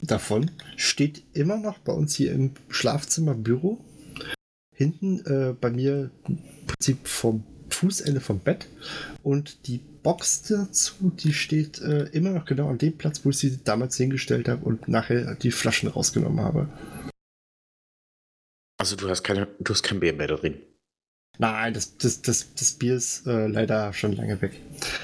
[0.02, 3.84] davon steht immer noch bei uns hier im Schlafzimmer, Büro.
[4.74, 8.70] Hinten äh, bei mir im Prinzip vom Fußende vom Bett.
[9.24, 13.40] Und die Box dazu, die steht äh, immer noch genau an dem Platz, wo ich
[13.40, 16.70] sie damals hingestellt habe und nachher die Flaschen rausgenommen habe.
[18.88, 20.62] Also du hast keine, du hast kein Bier mehr drin.
[21.40, 24.62] Nein, das, das, das, das Bier ist äh, leider schon lange weg.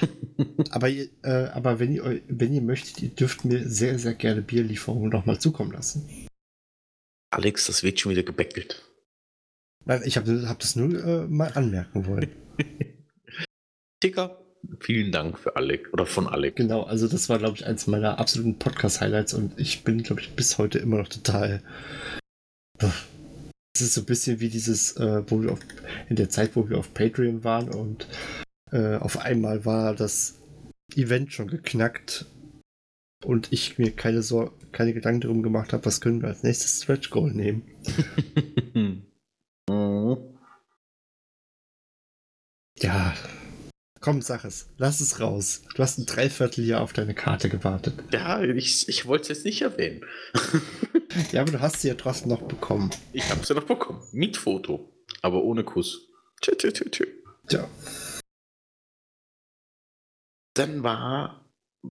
[0.70, 1.10] aber äh,
[1.52, 5.72] aber wenn, ihr, wenn ihr möchtet, ihr dürft mir sehr, sehr gerne Bierlieferungen nochmal zukommen
[5.72, 6.08] lassen.
[7.28, 8.82] Alex, das wird schon wieder gebäckelt.
[9.84, 12.30] Nein, ich habe hab das nur äh, mal anmerken wollen.
[14.00, 14.42] Ticker,
[14.80, 16.56] vielen Dank für Alec oder von Alec.
[16.56, 20.34] Genau, also das war, glaube ich, eins meiner absoluten Podcast-Highlights und ich bin, glaube ich,
[20.34, 21.62] bis heute immer noch total
[23.74, 25.60] es ist so ein bisschen wie dieses, äh, wo wir auf,
[26.08, 28.06] in der Zeit, wo wir auf Patreon waren und
[28.70, 30.40] äh, auf einmal war das
[30.94, 32.26] Event schon geknackt
[33.24, 36.82] und ich mir keine, Sor keine Gedanken darum gemacht habe, was können wir als nächstes
[36.82, 37.62] Stretch Goal nehmen.
[42.78, 43.14] ja,
[44.04, 44.68] Komm, sag es.
[44.76, 45.62] Lass es raus.
[45.74, 47.94] Du hast ein Dreivierteljahr auf deine Karte gewartet.
[48.12, 50.04] Ja, ich, ich wollte es jetzt nicht erwähnen.
[51.32, 52.90] ja, aber du hast sie ja trotzdem noch bekommen.
[53.14, 54.02] Ich habe sie noch bekommen.
[54.12, 54.92] Mit Foto.
[55.22, 56.06] Aber ohne Kuss.
[56.42, 57.06] Tschü, tschü, tschü, tschü.
[57.48, 57.66] Tja.
[60.52, 61.50] Dann war.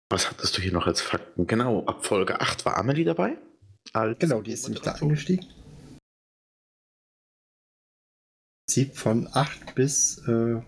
[0.08, 1.46] Was hattest du hier noch als Fakten?
[1.46, 3.38] Genau, ab Folge 8 war Amelie dabei.
[4.18, 5.46] genau, die ist nämlich da eingestiegen.
[8.68, 10.18] Sieht von 8 bis.
[10.26, 10.62] Äh,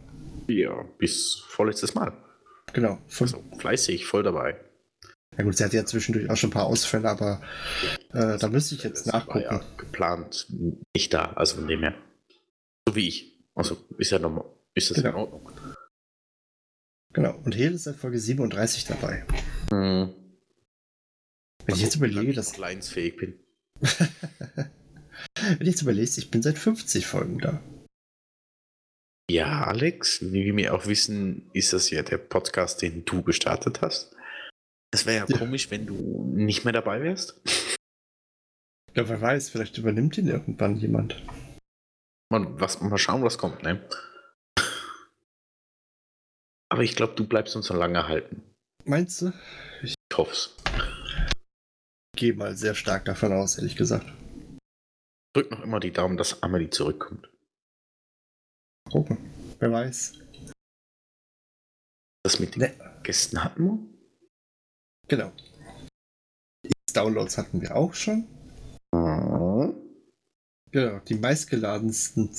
[0.48, 2.12] ja, bis vorletztes Mal.
[2.72, 2.98] Genau.
[3.06, 4.58] Von also, fleißig, voll dabei.
[5.36, 7.40] Ja gut, sie hatte ja zwischendurch auch schon ein paar Ausfälle, aber
[8.12, 9.44] äh, da müsste ich jetzt nachgucken.
[9.44, 10.46] War ja geplant
[10.94, 11.94] nicht da, also von dem her.
[12.86, 13.46] So wie ich.
[13.54, 14.44] Also ist ja normal.
[14.74, 15.10] Ist das genau.
[15.10, 15.50] in Ordnung?
[17.14, 17.38] Genau.
[17.44, 19.26] Und Hel ist seit Folge 37 dabei.
[19.70, 20.14] Hm.
[21.64, 22.52] Wenn also, ich jetzt überlege, dass.
[22.58, 23.38] ich bin.
[23.80, 27.62] Wenn ich jetzt überlegst, ich bin seit 50 Folgen da.
[29.30, 34.14] Ja, Alex, wie wir auch wissen, ist das ja der Podcast, den du gestartet hast.
[34.92, 37.40] Es wäre ja, ja, komisch, wenn du nicht mehr dabei wärst.
[38.94, 41.22] Ja, wer weiß, vielleicht übernimmt ihn irgendwann jemand.
[42.30, 43.82] Mal, was, mal schauen, was kommt, ne?
[46.68, 48.42] Aber ich glaube, du bleibst uns noch lange erhalten.
[48.84, 49.32] Meinst du?
[49.82, 50.56] Ich hoff's.
[52.16, 54.06] Gehe mal sehr stark davon aus, ehrlich gesagt.
[55.34, 57.31] Drück noch immer die Daumen, dass Amelie zurückkommt.
[58.90, 59.18] Gucken.
[59.58, 60.18] Wer weiß.
[62.24, 62.72] Das mit den nee.
[63.02, 63.78] Gästen hatten wir?
[65.08, 65.32] Genau.
[66.64, 68.26] Die Downloads hatten wir auch schon.
[68.94, 69.74] Mhm.
[70.70, 72.30] Genau, die meistgeladensten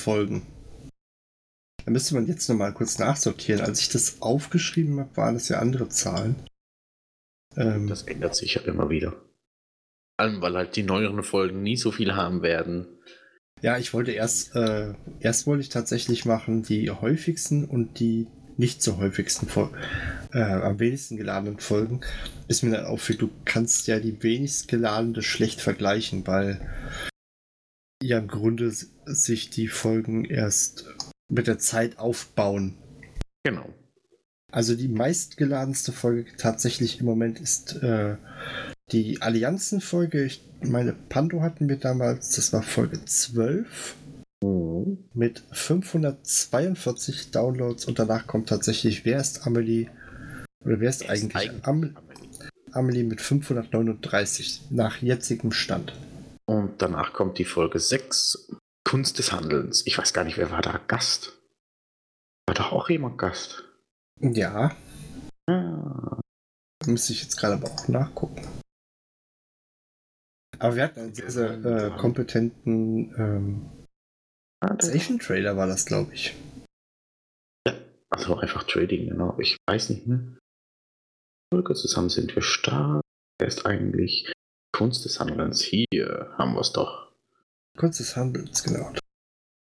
[0.00, 0.46] Folgen.
[1.84, 3.60] Da müsste man jetzt nochmal kurz nachsortieren.
[3.60, 6.36] Als ich das aufgeschrieben habe, waren es ja andere Zahlen.
[7.56, 9.12] Ähm, das ändert sich ja immer wieder.
[9.12, 9.20] Vor
[10.18, 12.86] allem, weil halt die neueren Folgen nie so viel haben werden.
[13.64, 18.26] Ja, ich wollte erst, äh, erst wollte ich tatsächlich machen die häufigsten und die
[18.58, 19.48] nicht so häufigsten,
[20.34, 22.02] äh, am wenigsten geladenen Folgen.
[22.46, 26.60] Bis mir dann auffiel, du kannst ja die wenigst geladene schlecht vergleichen, weil
[28.02, 28.70] ja im Grunde
[29.06, 30.84] sich die Folgen erst
[31.30, 32.76] mit der Zeit aufbauen.
[33.44, 33.72] Genau.
[34.52, 38.18] Also die meistgeladenste Folge tatsächlich im Moment ist äh,
[38.92, 40.24] die Allianzen-Folge.
[40.24, 43.96] Ich meine, Pando hatten wir damals, das war Folge 12
[44.42, 44.98] Mhm.
[45.14, 49.88] mit 542 Downloads und danach kommt tatsächlich Wer ist Amelie?
[50.64, 51.96] Oder wer ist Wer eigentlich eigentlich Am
[52.72, 55.94] Amelie mit 539 nach jetzigem Stand?
[56.46, 58.52] Und danach kommt die Folge 6,
[58.86, 59.82] Kunst des Handelns.
[59.86, 61.38] Ich weiß gar nicht, wer war da Gast?
[62.46, 63.64] War doch auch jemand Gast?
[64.20, 64.76] Ja,
[65.46, 66.20] Ah,
[66.86, 68.42] müsste ich jetzt gerade aber auch nachgucken.
[70.58, 73.70] Aber wir hatten einen sehr, sehr äh, kompetenten ähm,
[74.60, 76.34] ah, der- Station-Trailer, war das, glaube ich.
[78.10, 79.36] Also einfach Trading, genau.
[79.40, 80.20] Ich weiß nicht mehr.
[81.52, 83.02] Folge zusammen sind wir stark.
[83.40, 84.32] Wer ist eigentlich
[84.72, 85.62] Kunst des Handelns?
[85.62, 87.12] Hier haben wir es doch.
[87.76, 88.92] Kunst des Handels, genau.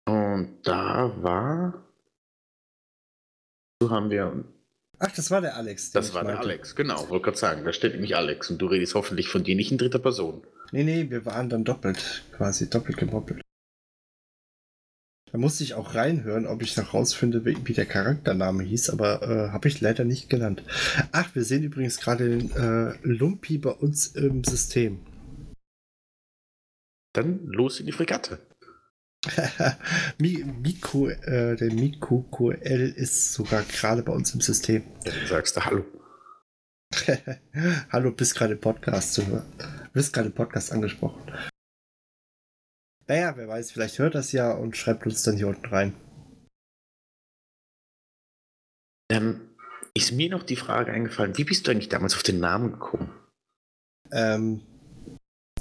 [0.08, 1.84] Und da war.
[3.82, 4.44] So haben wir.
[5.00, 5.92] Ach, das war der Alex.
[5.92, 6.48] Das war der meinte.
[6.50, 7.10] Alex, genau.
[7.10, 9.80] Wollte gerade sagen, da steht nämlich Alex und du redest hoffentlich von dir nicht in
[9.80, 10.46] dritter Person.
[10.74, 13.44] Nee, nee, wir waren dann doppelt, quasi doppelt gemoppelt.
[15.32, 19.50] Da musste ich auch reinhören, ob ich noch rausfinde, wie, der Charaktername hieß, aber äh,
[19.52, 20.64] habe ich leider nicht genannt.
[21.12, 25.06] Ach, wir sehen übrigens gerade den äh, Lumpi bei uns im System.
[27.14, 28.40] Dann los in die Fregatte.
[30.18, 34.84] Mi- Miku, äh, der Miku QL ist sogar gerade bei uns im System.
[35.06, 35.86] Ja, dann sagst du Hallo.
[37.92, 39.46] Hallo, bist gerade im Podcast zu hören.
[39.94, 41.22] Bist gerade im Podcast angesprochen.
[43.08, 45.94] Naja, wer weiß, vielleicht hört das ja und schreibt uns dann hier unten rein.
[49.12, 49.50] Ähm,
[49.94, 53.14] ist mir noch die Frage eingefallen, wie bist du eigentlich damals auf den Namen gekommen?
[54.12, 54.62] Ähm,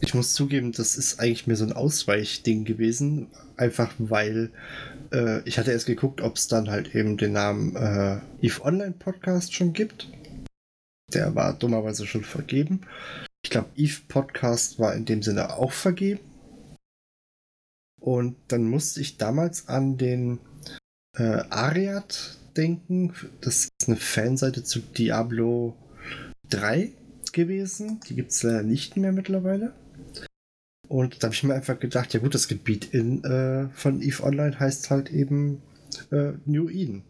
[0.00, 3.30] ich muss zugeben, das ist eigentlich mir so ein Ausweichding gewesen.
[3.56, 4.50] Einfach weil
[5.12, 8.92] äh, ich hatte erst geguckt, ob es dann halt eben den Namen äh, Eve Online
[8.92, 10.08] Podcast schon gibt.
[11.12, 12.86] Der war dummerweise schon vergeben.
[13.44, 16.20] Ich glaube, Eve Podcast war in dem Sinne auch vergeben.
[18.00, 20.40] Und dann musste ich damals an den
[21.16, 23.14] äh, Ariat denken.
[23.40, 25.76] Das ist eine Fanseite zu Diablo
[26.50, 26.92] 3
[27.32, 28.00] gewesen.
[28.08, 29.72] Die gibt es leider nicht mehr mittlerweile.
[30.88, 34.22] Und da habe ich mir einfach gedacht, ja gut, das Gebiet in, äh, von EVE
[34.24, 35.62] Online heißt halt eben
[36.10, 37.04] äh, New Eden.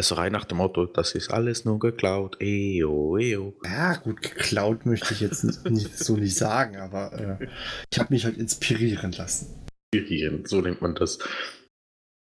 [0.00, 2.40] Also rein nach dem Motto, das ist alles nur geklaut.
[2.40, 3.56] Eo, eo.
[3.64, 7.48] Ja, gut, geklaut möchte ich jetzt nicht, so nicht sagen, aber äh,
[7.90, 9.66] ich habe mich halt inspirieren lassen.
[9.92, 11.18] Inspirierend, so nennt man das.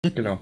[0.04, 0.40] Genau.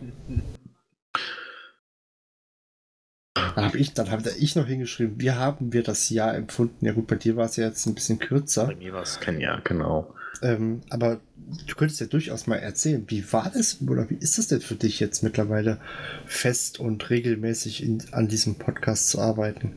[3.36, 6.86] Dann habe ich, dann hab ich noch hingeschrieben, wie haben wir das Jahr empfunden?
[6.86, 8.67] Ja gut, bei dir war es ja jetzt ein bisschen kürzer.
[8.67, 10.13] Bei mir war es kein Jahr, genau.
[10.43, 11.21] Ähm, aber
[11.67, 14.75] du könntest ja durchaus mal erzählen, wie war das oder wie ist das denn für
[14.75, 15.79] dich jetzt mittlerweile
[16.25, 19.71] fest und regelmäßig in, an diesem Podcast zu arbeiten?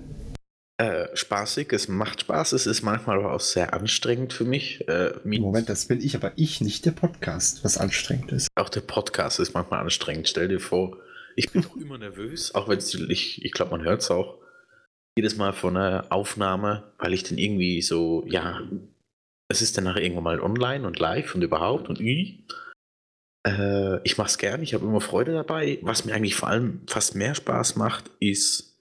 [0.79, 4.87] Äh, spaßig, es macht Spaß, es ist manchmal aber auch sehr anstrengend für mich.
[4.89, 8.49] Äh, Moment, das bin ich, aber ich, nicht der Podcast, was anstrengend ist.
[8.57, 10.29] Auch der Podcast ist manchmal anstrengend.
[10.29, 10.99] Stell dir vor,
[11.35, 14.39] ich bin auch immer nervös, auch wenn es, ich, ich glaube, man hört es auch.
[15.17, 18.61] Jedes Mal von einer Aufnahme, weil ich dann irgendwie so, ja,
[19.49, 22.45] es ist dann nachher irgendwann mal online und live und überhaupt und i.
[23.47, 25.79] Äh, ich mache es gern, ich habe immer Freude dabei.
[25.83, 28.77] Was mir eigentlich vor allem fast mehr Spaß macht, ist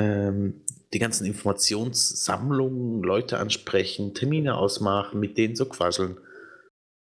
[0.00, 0.62] ähm,
[0.94, 6.18] die ganzen Informationssammlungen, Leute ansprechen, Termine ausmachen, mit denen so quasseln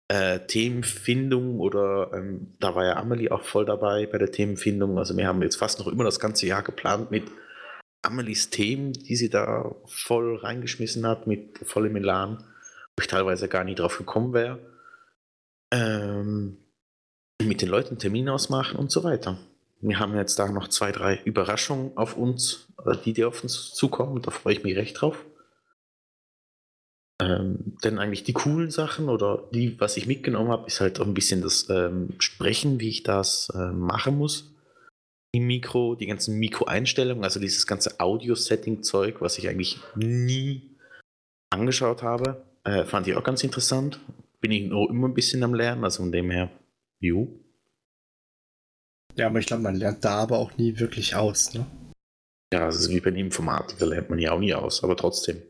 [0.09, 4.99] äh, Themenfindung oder ähm, da war ja Amelie auch voll dabei bei der Themenfindung.
[4.99, 7.24] Also wir haben jetzt fast noch immer das ganze Jahr geplant mit
[8.03, 12.45] Amelies Themen, die sie da voll reingeschmissen hat, mit vollem Elan,
[13.01, 14.59] ich teilweise gar nicht drauf gekommen wäre.
[15.72, 16.59] Ähm,
[17.42, 19.38] mit den Leuten Termine ausmachen und so weiter.
[19.80, 23.74] Wir haben jetzt da noch zwei, drei Überraschungen auf uns, äh, die, die auf uns
[23.74, 24.22] zukommen.
[24.22, 25.24] Da freue ich mich recht drauf.
[27.20, 31.07] Ähm, denn eigentlich die coolen Sachen oder die, was ich mitgenommen habe, ist halt auch
[31.07, 34.53] ein bisschen das ähm, Sprechen, wie ich das äh, machen muss.
[35.32, 40.76] Im Mikro, die ganzen Mikro-Einstellungen, also dieses ganze Audio-Setting-Zeug, was ich eigentlich nie
[41.51, 44.00] angeschaut habe, äh, fand ich auch ganz interessant.
[44.40, 46.50] Bin ich nur immer ein bisschen am Lernen, also von dem her,
[47.00, 47.40] jo.
[49.16, 51.66] Ja, aber ich glaube, man lernt da aber auch nie wirklich aus, ne?
[52.52, 55.42] Ja, das ist wie bei einem Informatiker, lernt man ja auch nie aus, aber trotzdem.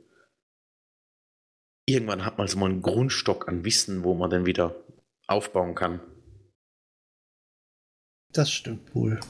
[1.87, 4.75] Irgendwann hat man so mal einen Grundstock an Wissen, wo man dann wieder
[5.27, 6.01] aufbauen kann.
[8.33, 9.21] Das stimmt wohl.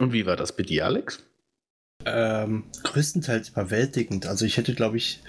[0.00, 1.29] Und wie war das bei dir, Alex?
[2.06, 4.26] Ähm, größtenteils überwältigend.
[4.26, 5.22] Also ich hätte, glaube ich,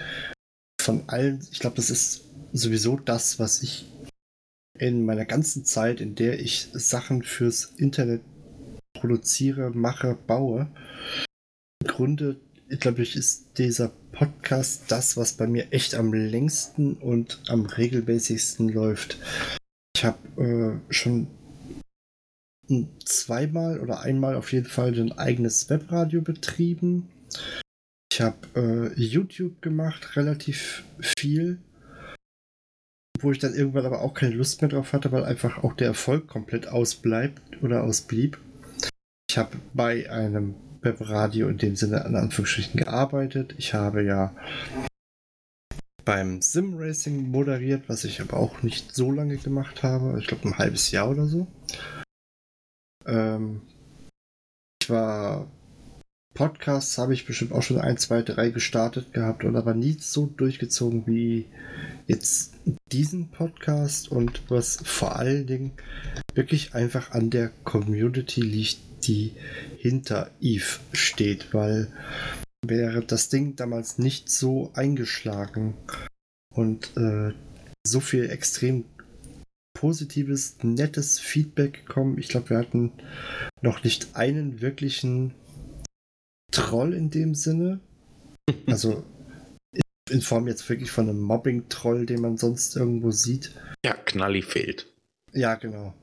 [0.82, 3.86] von allen, ich glaube, das ist sowieso das, was ich
[4.78, 8.22] in meiner ganzen Zeit, in der ich Sachen fürs Internet
[8.94, 10.68] produziere, mache, baue,
[11.82, 12.40] im Grunde,
[12.80, 18.70] glaube ich, ist dieser Podcast das, was bei mir echt am längsten und am regelmäßigsten
[18.70, 19.18] läuft.
[19.96, 21.28] Ich habe äh, schon
[23.04, 27.10] zweimal oder einmal auf jeden Fall ein eigenes Webradio betrieben.
[28.12, 31.60] Ich habe äh, YouTube gemacht, relativ viel,
[33.20, 35.88] wo ich dann irgendwann aber auch keine Lust mehr drauf hatte, weil einfach auch der
[35.88, 38.38] Erfolg komplett ausbleibt oder ausblieb.
[39.30, 43.56] Ich habe bei einem Webradio in dem Sinne an Anführungsstrichen gearbeitet.
[43.58, 44.36] Ich habe ja
[46.04, 50.20] beim Sim Racing moderiert, was ich aber auch nicht so lange gemacht habe.
[50.20, 51.48] Ich glaube ein halbes Jahr oder so.
[53.06, 53.62] Ähm,
[54.82, 55.48] ich war
[56.34, 60.28] Podcasts habe ich bestimmt auch schon ein, zwei, drei gestartet gehabt und aber nie so
[60.28, 61.48] durchgezogen wie
[62.08, 62.54] jetzt
[62.92, 65.72] diesen Podcast und was vor allen Dingen
[66.34, 69.34] wirklich einfach an der Community liegt, die
[69.78, 71.92] hinter Eve steht, weil
[72.66, 75.74] wäre das Ding damals nicht so eingeschlagen
[76.54, 77.34] und äh,
[77.86, 78.86] so viel extrem
[79.82, 82.20] positives, nettes Feedback gekommen.
[82.20, 82.92] Ich glaube, wir hatten
[83.64, 85.34] noch nicht einen wirklichen
[86.52, 87.80] Troll in dem Sinne.
[88.68, 89.04] Also
[90.10, 93.56] in Form jetzt wirklich von einem Mobbing-Troll, den man sonst irgendwo sieht.
[93.86, 94.88] Ja, Knalli fehlt.
[95.32, 95.94] Ja, genau.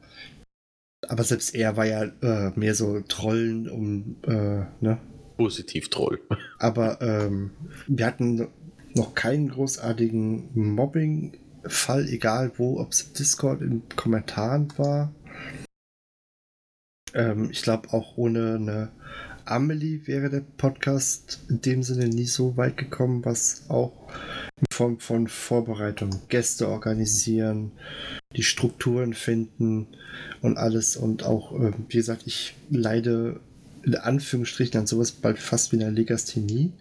[1.07, 4.99] Aber selbst er war ja äh, mehr so Trollen um, äh, ne?
[5.37, 6.21] Positiv Troll.
[6.59, 7.51] Aber ähm,
[7.87, 8.49] wir hatten
[8.95, 10.49] noch keinen großartigen
[11.69, 15.13] Mobbing-Fall, egal wo, ob es Discord in Kommentaren war.
[17.15, 18.93] Ähm, ich glaube auch ohne eine
[19.45, 23.93] Amelie wäre der Podcast in dem Sinne nie so weit gekommen, was auch
[24.61, 27.73] in Form von Vorbereitung, Gäste organisieren,
[28.37, 29.87] die Strukturen finden
[30.43, 30.97] und alles.
[30.97, 33.41] Und auch, äh, wie gesagt, ich leide
[33.85, 36.73] in Anführungsstrichen an sowas bald fast wie in der Legasthenie.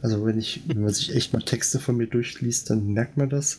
[0.00, 3.30] Also wenn ich, wenn man sich echt mal Texte von mir durchliest, dann merkt man
[3.30, 3.58] das.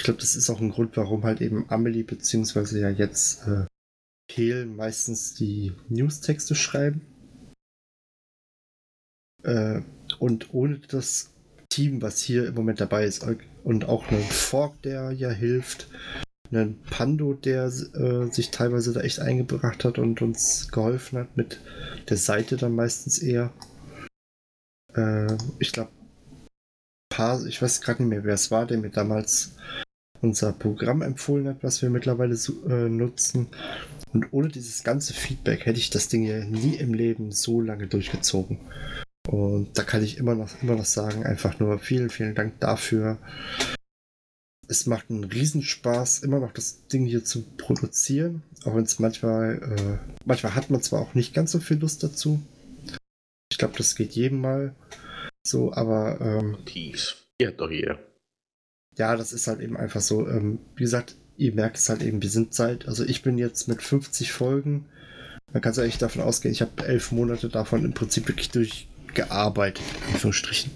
[0.00, 3.66] Ich glaube, das ist auch ein Grund, warum halt eben Amelie beziehungsweise ja jetzt äh,
[4.30, 7.02] Kehl meistens die Newstexte schreiben
[9.42, 9.82] äh,
[10.18, 11.34] und ohne das
[11.68, 13.26] Team, was hier im Moment dabei ist,
[13.62, 15.88] und auch einen Fork, der ja hilft,
[16.50, 21.60] einen Pando, der äh, sich teilweise da echt eingebracht hat und uns geholfen hat, mit
[22.08, 23.52] der Seite dann meistens eher.
[24.94, 25.90] Äh, ich glaube,
[27.46, 29.56] ich weiß gerade nicht mehr, wer es war, der mir damals
[30.22, 32.34] unser Programm empfohlen hat, was wir mittlerweile
[32.68, 33.48] äh, nutzen.
[34.12, 37.86] Und ohne dieses ganze Feedback hätte ich das Ding ja nie im Leben so lange
[37.86, 38.58] durchgezogen.
[39.28, 43.18] Und da kann ich immer noch, immer noch sagen, einfach nur vielen, vielen Dank dafür.
[44.66, 48.42] Es macht einen Riesenspaß, immer noch das Ding hier zu produzieren.
[48.64, 52.02] Auch wenn es manchmal, äh, manchmal hat man zwar auch nicht ganz so viel Lust
[52.02, 52.40] dazu.
[53.50, 54.74] Ich glaube, das geht jedem mal
[55.46, 56.20] so, aber.
[56.20, 57.26] Ähm, Tief.
[57.40, 57.98] Ja, doch jeder.
[58.96, 60.28] Ja, das ist halt eben einfach so.
[60.28, 63.68] Ähm, wie gesagt, ihr merkt es halt eben, wir sind seit, also ich bin jetzt
[63.68, 64.86] mit 50 Folgen.
[65.52, 68.88] Man kann es eigentlich davon ausgehen, ich habe elf Monate davon im Prinzip wirklich durch
[69.14, 70.70] gearbeitet, in Anführungsstrichen.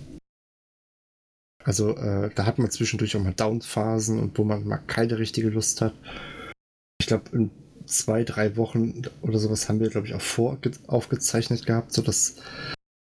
[1.62, 5.48] Also äh, da hat man zwischendurch auch mal Downphasen und wo man mal keine richtige
[5.48, 5.94] Lust hat.
[7.00, 7.50] Ich glaube, in
[7.86, 12.36] zwei, drei Wochen oder sowas haben wir, glaube ich, auch vor aufgezeichnet gehabt, sodass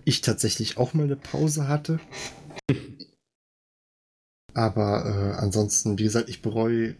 [0.05, 1.99] ich tatsächlich auch mal eine Pause hatte.
[4.53, 6.95] Aber äh, ansonsten, wie gesagt, ich bereue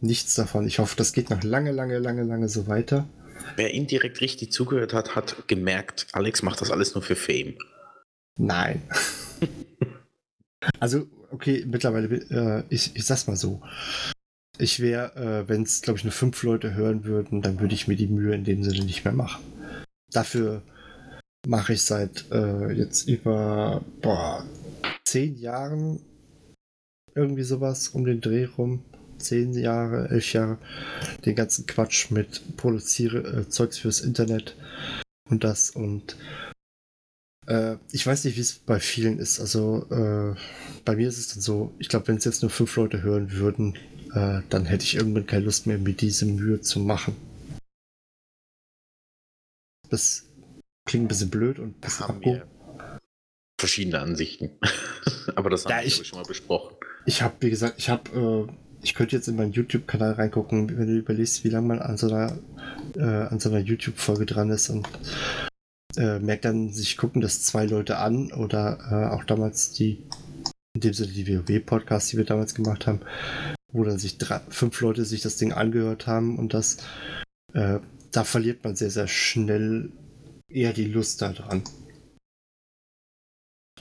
[0.00, 0.66] nichts davon.
[0.66, 3.08] Ich hoffe, das geht noch lange, lange, lange, lange so weiter.
[3.56, 7.56] Wer indirekt richtig zugehört hat, hat gemerkt, Alex macht das alles nur für Fame.
[8.38, 8.82] Nein.
[10.80, 13.60] also, okay, mittlerweile, äh, ich, ich sag's mal so.
[14.58, 17.88] Ich wäre, äh, wenn es, glaube ich, nur fünf Leute hören würden, dann würde ich
[17.88, 19.42] mir die Mühe in dem Sinne nicht mehr machen.
[20.10, 20.62] Dafür
[21.46, 24.44] mache ich seit äh, jetzt über boah,
[25.04, 26.00] zehn Jahren
[27.14, 28.84] irgendwie sowas um den Dreh rum
[29.18, 30.58] zehn Jahre, elf Jahre
[31.24, 34.56] den ganzen Quatsch mit produziere äh, Zeugs fürs Internet
[35.30, 36.16] und das und
[37.46, 39.40] äh, ich weiß nicht, wie es bei vielen ist.
[39.40, 40.36] Also äh,
[40.84, 43.32] bei mir ist es dann so, ich glaube, wenn es jetzt nur fünf Leute hören
[43.32, 43.76] würden,
[44.14, 47.16] äh, dann hätte ich irgendwann keine Lust mehr, mir diese Mühe zu machen.
[49.88, 50.26] Das
[50.86, 52.46] klingt ein bisschen blöd und ein bisschen haben wir
[53.60, 54.50] verschiedene Ansichten.
[55.36, 56.76] Aber das haben ja, wir ich, schon mal besprochen.
[57.04, 60.88] Ich habe, wie gesagt, ich habe äh, ich könnte jetzt in meinen YouTube-Kanal reingucken, wenn
[60.88, 62.36] du überlegst, wie lange man an so einer,
[62.96, 64.88] äh, so einer YouTube-Folge dran ist und
[65.96, 70.04] äh, merkt dann, sich gucken das zwei Leute an oder äh, auch damals die,
[70.74, 73.00] in dem Sinne die WoW-Podcasts, die wir damals gemacht haben,
[73.70, 76.78] wo dann sich drei, fünf Leute sich das Ding angehört haben und das,
[77.54, 77.78] äh,
[78.10, 79.92] da verliert man sehr, sehr schnell
[80.48, 81.62] eher die Lust daran.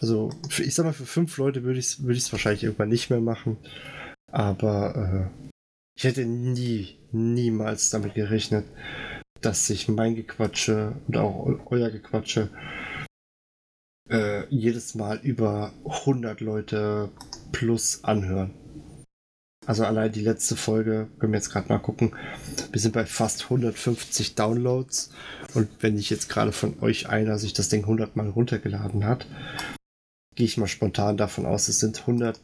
[0.01, 3.09] Also, für, ich sag mal, für fünf Leute würde ich es würd wahrscheinlich irgendwann nicht
[3.09, 3.57] mehr machen.
[4.31, 5.51] Aber äh,
[5.95, 8.65] ich hätte nie, niemals damit gerechnet,
[9.41, 12.49] dass sich mein Gequatsche und auch euer Gequatsche
[14.09, 17.11] äh, jedes Mal über 100 Leute
[17.51, 18.53] plus anhören.
[19.67, 22.15] Also allein die letzte Folge, können wir jetzt gerade mal gucken,
[22.71, 25.11] wir sind bei fast 150 Downloads
[25.53, 29.27] und wenn ich jetzt gerade von euch einer sich das Ding 100 Mal runtergeladen hat,
[30.35, 32.39] gehe ich mal spontan davon aus, es sind 100,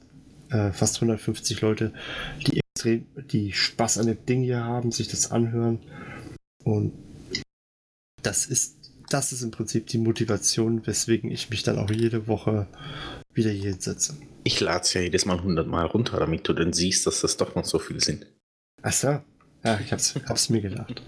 [0.50, 1.94] äh, fast 150 Leute,
[2.46, 5.80] die extrem, die Spaß an dem Ding hier haben, sich das anhören
[6.64, 6.94] und
[8.22, 8.78] das ist
[9.10, 12.68] das ist im Prinzip die Motivation, weswegen ich mich dann auch jede Woche
[13.34, 14.18] wieder hier hinsetze.
[14.44, 17.38] Ich lade es ja jedes Mal 100 Mal runter, damit du dann siehst, dass das
[17.38, 18.26] doch noch so viel sind.
[18.82, 19.20] Ach so.
[19.64, 21.02] Ja, ich hab's, hab's mir gedacht.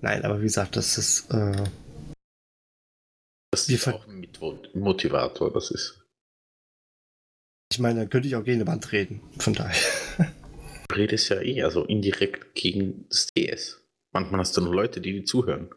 [0.00, 1.30] Nein, aber wie gesagt, das ist.
[1.30, 1.64] Äh,
[3.56, 4.26] das ist auch ein
[4.74, 6.02] Motivator, das ist.
[7.72, 9.76] Ich meine, da könnte ich auch gegen eine Wand reden, von daher.
[10.88, 13.82] Du redest ja eh, also indirekt gegen das DS.
[14.12, 15.68] Manchmal hast du nur Leute, die dir zuhören.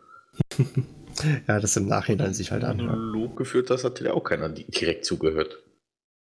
[1.47, 2.91] ja, das im Nachhinein sich halt anhört.
[2.91, 5.57] Wenn du Lob geführt hast, hat dir auch keiner direkt zugehört.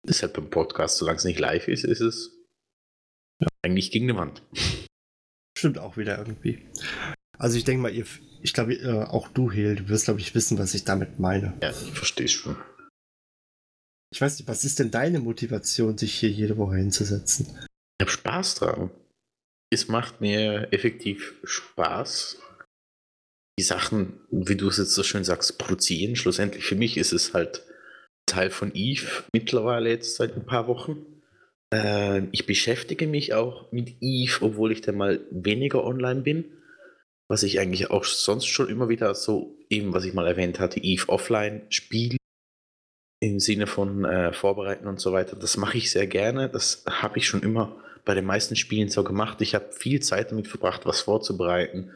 [0.08, 2.30] Halt beim Podcast, solange es nicht live ist, ist es
[3.40, 3.48] ja.
[3.62, 4.42] eigentlich gegen eine Wand.
[5.58, 6.68] Stimmt auch wieder irgendwie.
[7.38, 8.06] Also ich denke mal, ihr,
[8.46, 11.54] ich glaube, äh, auch du, Hel, du wirst, glaube ich, wissen, was ich damit meine.
[11.60, 12.56] Ja, ich verstehe es schon.
[14.14, 17.46] Ich weiß nicht, was ist denn deine Motivation, sich hier jede Woche hinzusetzen?
[17.98, 18.90] Ich habe Spaß dran.
[19.72, 22.38] Es macht mir effektiv Spaß,
[23.58, 26.14] die Sachen, wie du es jetzt so schön sagst, produzieren.
[26.14, 27.64] Schlussendlich für mich ist es halt
[28.26, 31.04] Teil von Eve mittlerweile jetzt seit ein paar Wochen.
[31.74, 36.55] Äh, ich beschäftige mich auch mit Eve, obwohl ich dann mal weniger online bin.
[37.28, 40.80] Was ich eigentlich auch sonst schon immer wieder so, eben was ich mal erwähnt hatte,
[40.80, 42.16] Eve Offline spiele.
[43.20, 45.36] Im Sinne von äh, Vorbereiten und so weiter.
[45.36, 46.48] Das mache ich sehr gerne.
[46.48, 49.40] Das habe ich schon immer bei den meisten Spielen so gemacht.
[49.40, 51.90] Ich habe viel Zeit damit verbracht, was vorzubereiten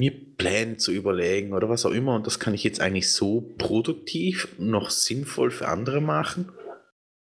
[0.00, 2.14] mir Pläne zu überlegen oder was auch immer.
[2.14, 6.52] Und das kann ich jetzt eigentlich so produktiv noch sinnvoll für andere machen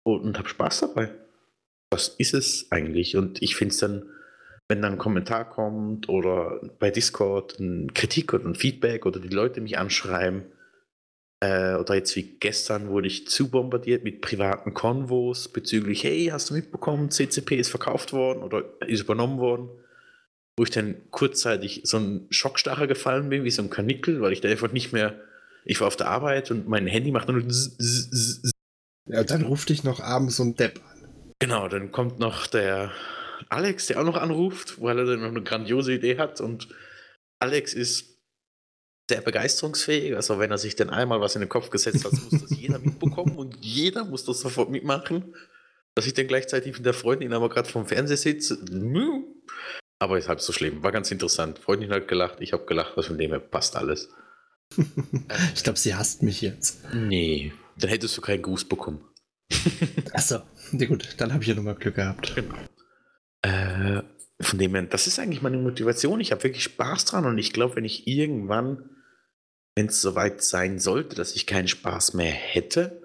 [0.05, 1.11] und, und habe Spaß dabei.
[1.91, 3.16] Das ist es eigentlich.
[3.16, 4.09] Und ich finde es dann,
[4.69, 9.29] wenn dann ein Kommentar kommt oder bei Discord eine Kritik oder ein Feedback oder die
[9.29, 10.45] Leute mich anschreiben,
[11.41, 16.51] äh, oder jetzt wie gestern wurde ich zu bombardiert mit privaten Konvos bezüglich, hey, hast
[16.51, 19.69] du mitbekommen, CCP ist verkauft worden oder ist übernommen worden
[20.57, 24.41] wo ich dann kurzzeitig so ein Schockstacher gefallen bin, wie so ein Kanickel, weil ich
[24.41, 25.19] da einfach nicht mehr,
[25.65, 27.43] ich war auf der Arbeit und mein Handy macht nur
[29.07, 31.09] Ja, dann ruft dich noch abends so ein Depp an.
[31.39, 32.93] Genau, dann kommt noch der
[33.53, 36.69] Alex, der auch noch anruft, weil er dann noch eine grandiose Idee hat und
[37.39, 38.19] Alex ist
[39.11, 42.31] sehr begeisterungsfähig, also wenn er sich dann einmal was in den Kopf gesetzt hat, muss
[42.31, 45.35] das jeder mitbekommen und jeder muss das sofort mitmachen.
[45.95, 48.59] Dass ich dann gleichzeitig mit der Freundin aber gerade vom Fernseher sitze,
[49.99, 50.83] aber ist halb so schlimm.
[50.83, 51.59] War ganz interessant.
[51.59, 54.09] Freundin hat gelacht, ich habe gelacht, was von dem her passt alles.
[55.55, 56.83] ich glaube, sie hasst mich jetzt.
[56.95, 59.05] Nee, dann hättest du keinen Gruß bekommen.
[60.15, 60.41] Achso,
[60.71, 62.35] nee, gut, dann habe ich ja nochmal Glück gehabt.
[62.35, 62.55] Genau.
[63.43, 64.03] Äh,
[64.40, 66.20] von dem her, das ist eigentlich meine Motivation.
[66.20, 68.90] Ich habe wirklich Spaß dran und ich glaube, wenn ich irgendwann,
[69.77, 73.02] wenn es soweit sein sollte, dass ich keinen Spaß mehr hätte,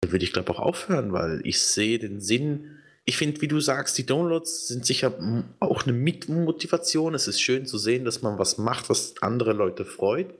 [0.00, 2.80] dann würde ich glaube auch aufhören, weil ich sehe den Sinn
[3.10, 5.12] ich finde, wie du sagst, die Downloads sind sicher
[5.58, 7.14] auch eine Mitmotivation.
[7.14, 10.32] Es ist schön zu sehen, dass man was macht, was andere Leute freut.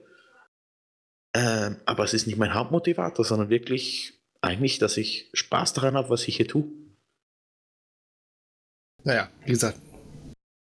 [1.33, 6.09] Ähm, aber es ist nicht mein Hauptmotivator, sondern wirklich eigentlich, dass ich Spaß daran habe,
[6.09, 6.65] was ich hier tue.
[9.03, 9.79] Naja, wie gesagt,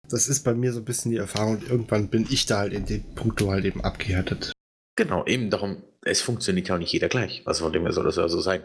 [0.09, 2.73] das ist bei mir so ein bisschen die Erfahrung und irgendwann bin ich da halt
[2.73, 4.53] in dem Punkt halt eben abgehärtet.
[4.97, 7.43] Genau, eben darum, es funktioniert ja auch nicht jeder gleich.
[7.47, 8.63] Also von dem her soll das ja so sein.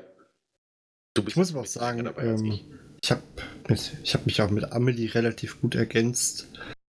[1.13, 2.65] Du bist ich muss aber auch sagen, ähm, ich
[3.03, 3.21] ich habe
[3.67, 6.47] hab mich auch mit Amelie relativ gut ergänzt.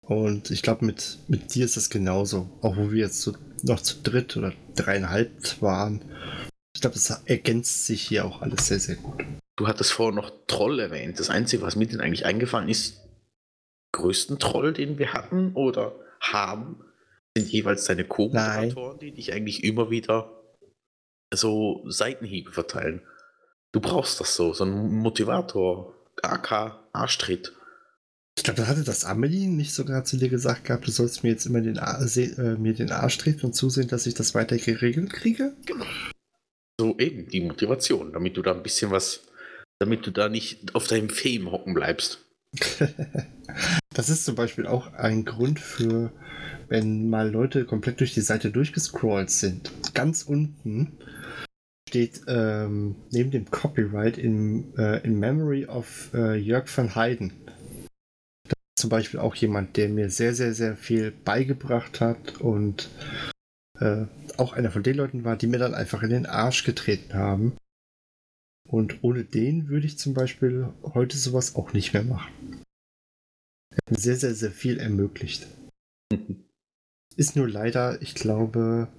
[0.02, 2.50] Und ich glaube, mit, mit dir ist das genauso.
[2.62, 3.34] Auch wo wir jetzt so
[3.64, 6.06] noch zu dritt oder dreieinhalb waren.
[6.76, 9.24] Ich glaube, es ergänzt sich hier auch alles sehr, sehr gut.
[9.58, 11.20] Du hattest vorher noch Troll erwähnt.
[11.20, 13.02] Das Einzige, was mir denn eigentlich eingefallen ist,
[13.94, 16.84] größten Troll, den wir hatten oder haben,
[17.38, 20.44] sind jeweils deine Co-Moderatoren, die dich eigentlich immer wieder
[21.34, 23.02] so Seitenhiebe verteilen.
[23.72, 25.94] Du brauchst das so, so ein Motivator.
[26.22, 27.54] AK Arschtritt.
[28.38, 31.30] Ich glaube, da hatte das Amelie nicht sogar zu dir gesagt gehabt, du sollst mir
[31.30, 35.12] jetzt immer den, äh, mir den Arsch treten und zusehen, dass ich das weiter geregelt
[35.12, 35.56] kriege?
[35.66, 35.86] Genau.
[36.80, 39.28] So eben, die Motivation, damit du da ein bisschen was,
[39.80, 42.26] damit du da nicht auf deinem Fame hocken bleibst.
[43.94, 46.12] das ist zum Beispiel auch ein Grund für,
[46.70, 49.72] wenn mal Leute komplett durch die Seite durchgescrollt sind.
[49.94, 50.98] Ganz unten
[51.90, 57.34] steht ähm, neben dem Copyright in, äh, in Memory of äh, Jörg van Heiden.
[58.48, 62.90] Das ist zum Beispiel auch jemand, der mir sehr, sehr, sehr viel beigebracht hat und
[63.80, 64.06] äh,
[64.38, 67.56] auch einer von den Leuten war, die mir dann einfach in den Arsch getreten haben.
[68.68, 72.64] Und ohne den würde ich zum Beispiel heute sowas auch nicht mehr machen.
[73.72, 75.48] Hat sehr, sehr, sehr viel ermöglicht.
[77.16, 78.90] Ist nur leider, ich glaube,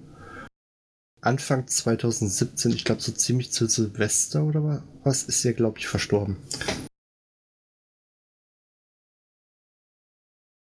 [1.21, 6.37] Anfang 2017, ich glaube so ziemlich zu Silvester oder was, ist er, glaube ich, verstorben.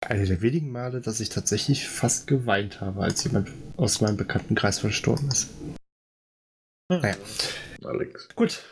[0.04, 4.78] Eine der wenigen Male, dass ich tatsächlich fast geweint habe, als jemand aus meinem Bekanntenkreis
[4.78, 5.48] verstorben ist.
[6.92, 7.00] Hm.
[7.00, 7.16] Naja.
[7.84, 8.28] Alex.
[8.34, 8.62] Gut.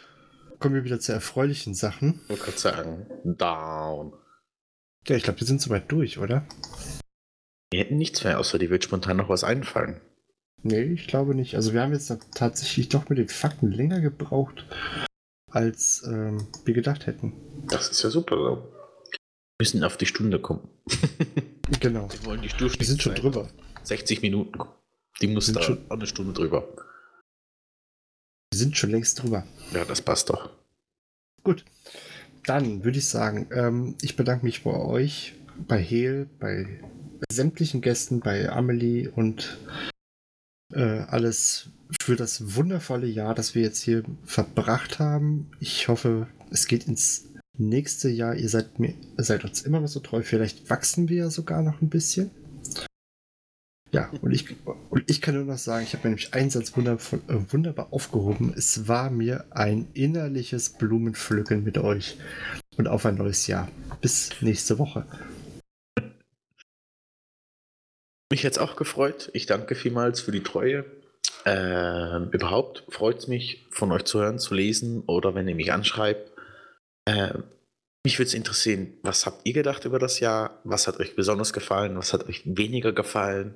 [0.65, 2.23] Kommen wir wieder zu erfreulichen Sachen.
[2.23, 4.15] Ich wollte gerade sagen, down.
[5.07, 6.49] Ja, ich glaube, wir sind soweit durch, oder?
[7.71, 10.01] Wir hätten nichts mehr, außer dir wird spontan noch was einfallen.
[10.63, 11.55] Nee, ich glaube nicht.
[11.55, 14.65] Also wir haben jetzt tatsächlich doch mit den Fakten länger gebraucht,
[15.51, 17.35] als ähm, wir gedacht hätten.
[17.69, 18.73] Das ist ja super so.
[19.11, 19.19] Wir
[19.61, 20.67] müssen auf die Stunde kommen.
[21.81, 22.11] genau.
[22.11, 22.73] Wir wollen die Stunde.
[22.73, 23.51] Wir sind schon drüber.
[23.83, 24.59] 60 Minuten.
[25.21, 26.67] Die muss da schon eine Stunde drüber.
[28.55, 29.45] Wir sind schon längst drüber.
[29.73, 30.49] Ja, das passt doch.
[31.43, 31.65] Gut.
[32.47, 35.35] Dann würde ich sagen, ähm, ich bedanke mich bei euch,
[35.67, 36.79] bei Hel, bei
[37.29, 39.59] sämtlichen Gästen, bei Amelie und
[40.73, 41.71] äh, alles
[42.01, 45.51] für das wundervolle Jahr, das wir jetzt hier verbracht haben.
[45.59, 47.25] Ich hoffe, es geht ins
[47.59, 48.37] nächste Jahr.
[48.37, 50.23] Ihr seid, mir, seid uns immer noch so treu.
[50.23, 52.31] Vielleicht wachsen wir ja sogar noch ein bisschen.
[53.95, 54.47] Ja, und ich,
[54.91, 57.93] und ich kann nur noch sagen, ich habe mir nämlich einen Satz wundervoll, äh, wunderbar
[57.93, 58.53] aufgehoben.
[58.57, 62.17] Es war mir ein innerliches Blumenpflücken mit euch.
[62.77, 63.71] Und auf ein neues Jahr.
[64.01, 65.07] Bis nächste Woche.
[68.33, 69.31] Mich jetzt auch gefreut.
[69.33, 70.85] Ich danke vielmals für die Treue.
[71.47, 75.73] Äh, überhaupt freut es mich, von euch zu hören, zu lesen oder wenn ihr mich
[75.73, 76.33] anschreibt.
[77.05, 77.35] Äh,
[78.05, 80.59] mich würde es interessieren, was habt ihr gedacht über das Jahr?
[80.65, 81.97] Was hat euch besonders gefallen?
[81.97, 83.55] Was hat euch weniger gefallen?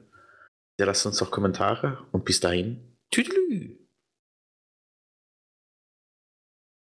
[0.78, 2.96] Ja, lasst uns doch Kommentare und bis dahin.
[3.10, 3.87] Tüdelü!